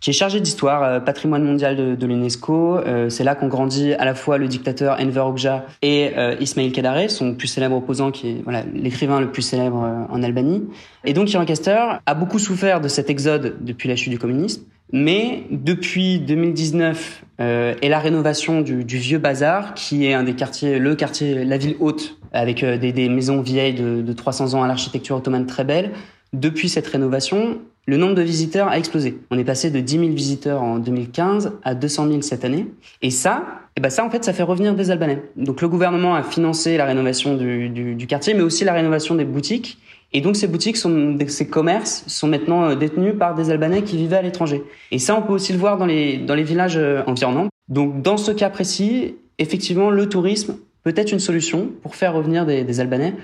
qui 0.00 0.10
est 0.10 0.12
chargée 0.12 0.40
d'histoire, 0.40 1.04
patrimoine 1.04 1.44
mondial 1.44 1.76
de, 1.76 1.94
de 1.94 2.06
l'UNESCO. 2.06 2.80
c'est 3.08 3.24
là 3.24 3.34
qu'ont 3.34 3.48
grandi 3.48 3.92
à 3.94 4.04
la 4.04 4.14
fois 4.14 4.38
le 4.38 4.48
dictateur 4.48 4.98
Enver 5.00 5.20
Hoxha 5.20 5.66
et 5.82 6.12
Ismail 6.40 6.72
Kadare, 6.72 7.10
son 7.10 7.34
plus 7.34 7.48
célèbre 7.48 7.76
opposant, 7.76 8.10
qui 8.10 8.30
est 8.30 8.42
voilà, 8.42 8.62
l'écrivain 8.74 9.20
le 9.20 9.30
plus 9.30 9.42
célèbre 9.42 10.06
en 10.08 10.22
Albanie. 10.22 10.64
Et 11.04 11.12
donc 11.12 11.28
Eurocaster 11.32 11.98
a 12.04 12.14
beaucoup 12.14 12.38
souffert 12.38 12.80
de 12.80 12.88
cet 12.88 13.10
exode 13.10 13.56
depuis 13.60 13.88
la 13.88 13.96
chute 13.96 14.10
du 14.10 14.18
communisme. 14.18 14.62
Mais 14.92 15.44
depuis 15.50 16.18
2019 16.20 17.24
euh, 17.40 17.74
et 17.82 17.88
la 17.88 17.98
rénovation 17.98 18.60
du, 18.60 18.84
vieux 18.84 19.18
bazar, 19.18 19.74
qui 19.74 20.06
est 20.06 20.14
un 20.14 20.22
des 20.22 20.34
quartiers, 20.34 20.78
le 20.78 20.94
quartier, 20.94 21.44
la 21.44 21.56
ville 21.56 21.76
haute, 21.80 22.18
avec 22.32 22.62
euh, 22.62 22.76
des, 22.76 22.92
des, 22.92 23.08
maisons 23.08 23.40
vieilles 23.40 23.74
de, 23.74 24.02
de 24.02 24.12
300 24.12 24.54
ans 24.54 24.62
à 24.62 24.68
l'architecture 24.68 25.16
ottomane 25.16 25.46
très 25.46 25.64
belle. 25.64 25.92
Depuis 26.32 26.68
cette 26.68 26.86
rénovation, 26.86 27.60
le 27.86 27.96
nombre 27.96 28.14
de 28.14 28.22
visiteurs 28.22 28.68
a 28.68 28.78
explosé. 28.78 29.18
On 29.30 29.38
est 29.38 29.44
passé 29.44 29.70
de 29.70 29.80
10 29.80 29.98
000 29.98 30.10
visiteurs 30.12 30.62
en 30.62 30.78
2015 30.78 31.52
à 31.62 31.74
200 31.74 32.08
000 32.08 32.22
cette 32.22 32.44
année. 32.44 32.66
Et 33.02 33.10
ça, 33.10 33.44
et 33.68 33.72
eh 33.76 33.80
ben 33.80 33.90
ça 33.90 34.04
en 34.04 34.10
fait, 34.10 34.24
ça 34.24 34.32
fait 34.32 34.42
revenir 34.42 34.74
des 34.74 34.90
Albanais. 34.90 35.22
Donc 35.36 35.60
le 35.60 35.68
gouvernement 35.68 36.14
a 36.14 36.22
financé 36.22 36.76
la 36.76 36.84
rénovation 36.84 37.36
du, 37.36 37.68
du 37.68 38.06
quartier, 38.06 38.34
mais 38.34 38.42
aussi 38.42 38.64
la 38.64 38.72
rénovation 38.72 39.16
des 39.16 39.24
boutiques. 39.24 39.78
Et 40.14 40.20
donc 40.20 40.36
ces 40.36 40.46
boutiques, 40.46 40.76
sont, 40.76 41.18
ces 41.26 41.48
commerces 41.48 42.04
sont 42.06 42.28
maintenant 42.28 42.70
euh, 42.70 42.74
détenus 42.76 43.14
par 43.18 43.34
des 43.34 43.50
Albanais 43.50 43.82
qui 43.82 43.96
vivaient 43.96 44.16
à 44.16 44.22
l'étranger. 44.22 44.62
Et 44.92 45.00
ça, 45.00 45.16
on 45.16 45.22
peut 45.22 45.32
aussi 45.32 45.52
le 45.52 45.58
voir 45.58 45.76
dans 45.76 45.86
les, 45.86 46.42
villages 46.44 46.76
euh, 46.76 47.02
environnants. 47.06 47.48
Donc 47.68 48.00
dans 48.00 48.16
ce 48.16 48.30
cas 48.30 48.48
précis, 48.48 49.16
effectivement, 49.38 49.90
le 49.90 50.08
tourisme 50.08 50.56
peut 50.84 50.94
être 50.96 51.10
une 51.10 51.18
solution 51.18 51.70
pour 51.82 51.96
faire 51.96 52.14
revenir 52.14 52.46
des, 52.46 52.62
des 52.62 52.80
Albanais. 52.80 53.14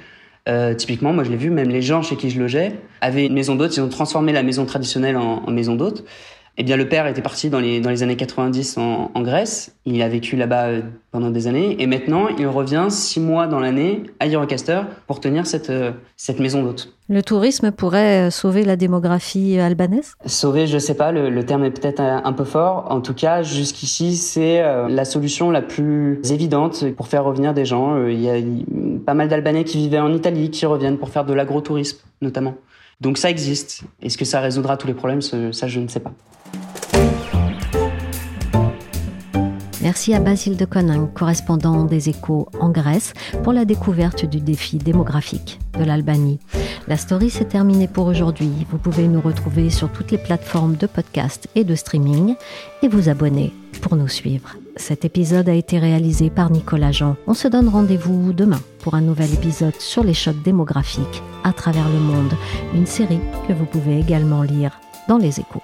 Euh, 0.49 0.75
typiquement, 0.75 1.13
moi 1.13 1.23
je 1.23 1.31
l'ai 1.31 1.37
vu, 1.37 1.51
même 1.51 1.69
les 1.69 1.83
gens 1.83 2.03
chez 2.03 2.17
qui 2.17 2.29
je 2.29 2.41
logeais 2.41 2.73
avaient 3.01 3.27
une 3.27 3.35
maison 3.35 3.55
d'hôte, 3.55 3.77
ils 3.77 3.83
ont 3.83 3.89
transformé 3.89 4.33
la 4.33 4.43
maison 4.43 4.65
traditionnelle 4.65 5.17
en, 5.17 5.45
en 5.47 5.51
maison 5.51 5.77
d'hôte. 5.77 6.05
Eh 6.59 6.63
bien, 6.63 6.77
le 6.77 6.89
père 6.89 7.07
était 7.07 7.23
parti 7.23 7.49
dans 7.49 7.61
les, 7.61 7.81
dans 7.81 7.91
les 7.91 8.03
années 8.03 8.17
90 8.17 8.77
en, 8.77 9.11
en 9.15 9.23
Grèce. 9.23 9.75
Il 9.87 10.03
a 10.03 10.09
vécu 10.09 10.37
là-bas 10.37 10.67
euh, 10.67 10.83
pendant 11.11 11.31
des 11.31 11.47
années. 11.47 11.77
Et 11.81 11.87
maintenant, 11.87 12.29
il 12.39 12.47
revient 12.47 12.87
six 12.91 13.21
mois 13.21 13.47
dans 13.47 13.61
l'année 13.61 14.03
à 14.19 14.29
Eurocaster 14.29 14.83
pour 15.07 15.21
tenir 15.21 15.47
cette, 15.47 15.71
euh, 15.71 15.93
cette 16.17 16.39
maison 16.39 16.63
d'hôte. 16.63 16.93
Le 17.09 17.23
tourisme 17.23 17.71
pourrait 17.71 18.27
euh, 18.27 18.31
sauver 18.31 18.65
la 18.65 18.77
démographie 18.77 19.59
albanaise? 19.59 20.13
Sauver, 20.27 20.67
je 20.67 20.77
sais 20.79 20.95
pas, 20.95 21.13
le, 21.13 21.31
le 21.31 21.47
terme 21.47 21.65
est 21.65 21.71
peut-être 21.71 22.01
un 22.01 22.33
peu 22.33 22.45
fort. 22.45 22.89
En 22.91 23.01
tout 23.01 23.15
cas, 23.15 23.43
jusqu'ici, 23.43 24.17
c'est 24.17 24.63
la 24.89 25.05
solution 25.05 25.51
la 25.51 25.63
plus 25.63 26.21
évidente 26.31 26.85
pour 26.95 27.09
faire 27.09 27.25
revenir 27.25 27.55
des 27.55 27.65
gens. 27.65 28.07
Il 28.07 28.21
y 28.21 28.29
a 28.29 28.35
pas 29.07 29.15
mal 29.15 29.29
d'Albanais 29.29 29.65
qui 29.65 29.79
vivaient 29.79 30.01
en 30.01 30.13
Italie 30.13 30.51
qui 30.51 30.67
reviennent 30.67 30.99
pour 30.99 31.09
faire 31.09 31.25
de 31.25 31.33
l'agrotourisme, 31.33 31.99
notamment. 32.21 32.55
Donc 33.01 33.17
ça 33.17 33.31
existe. 33.31 33.83
Est-ce 34.03 34.19
que 34.19 34.25
ça 34.25 34.41
résoudra 34.41 34.77
tous 34.77 34.87
les 34.87 34.95
problèmes? 34.95 35.23
Ça, 35.23 35.67
je 35.67 35.81
ne 35.81 35.89
sais 35.89 36.01
pas. 36.01 36.13
Merci 39.91 40.15
à 40.15 40.21
Basile 40.21 40.57
de 40.57 40.65
Conin, 40.67 41.11
correspondant 41.13 41.85
des 41.85 42.11
Échos 42.11 42.49
en 42.61 42.69
Grèce, 42.71 43.13
pour 43.43 43.53
la 43.53 43.65
découverte 43.65 44.25
du 44.25 44.41
défi 44.41 44.79
démographique 44.79 45.59
de 45.77 45.83
l'Albanie. 45.83 46.39
La 46.87 46.97
story 46.97 47.29
s'est 47.29 47.47
terminée 47.47 47.89
pour 47.89 48.07
aujourd'hui. 48.07 48.53
Vous 48.71 48.79
pouvez 48.79 49.09
nous 49.09 49.21
retrouver 49.21 49.69
sur 49.69 49.91
toutes 49.91 50.13
les 50.13 50.19
plateformes 50.19 50.77
de 50.77 50.87
podcast 50.87 51.49
et 51.57 51.65
de 51.65 51.75
streaming 51.75 52.37
et 52.85 52.89
vous 52.89 53.09
abonner 53.09 53.53
pour 53.83 53.97
nous 53.97 54.07
suivre. 54.07 54.55
Cet 54.77 55.05
épisode 55.05 55.49
a 55.49 55.55
été 55.55 55.81
réalisé 55.81 56.31
par 56.31 56.53
Nicolas 56.53 56.93
Jean. 56.93 57.17
On 57.27 57.35
se 57.35 57.49
donne 57.49 57.69
rendez-vous 57.69 58.33
demain 58.33 58.61
pour 58.85 58.95
un 58.95 59.01
nouvel 59.01 59.35
épisode 59.35 59.75
sur 59.81 60.05
les 60.05 60.15
chocs 60.15 60.41
démographiques 60.45 61.21
à 61.43 61.53
travers 61.53 61.89
le 61.89 61.99
monde, 61.99 62.33
une 62.75 62.87
série 62.87 63.19
que 63.49 63.53
vous 63.53 63.67
pouvez 63.67 63.99
également 63.99 64.45
lire 64.45 64.79
dans 65.09 65.19
les 65.19 65.41
échos. 65.41 65.63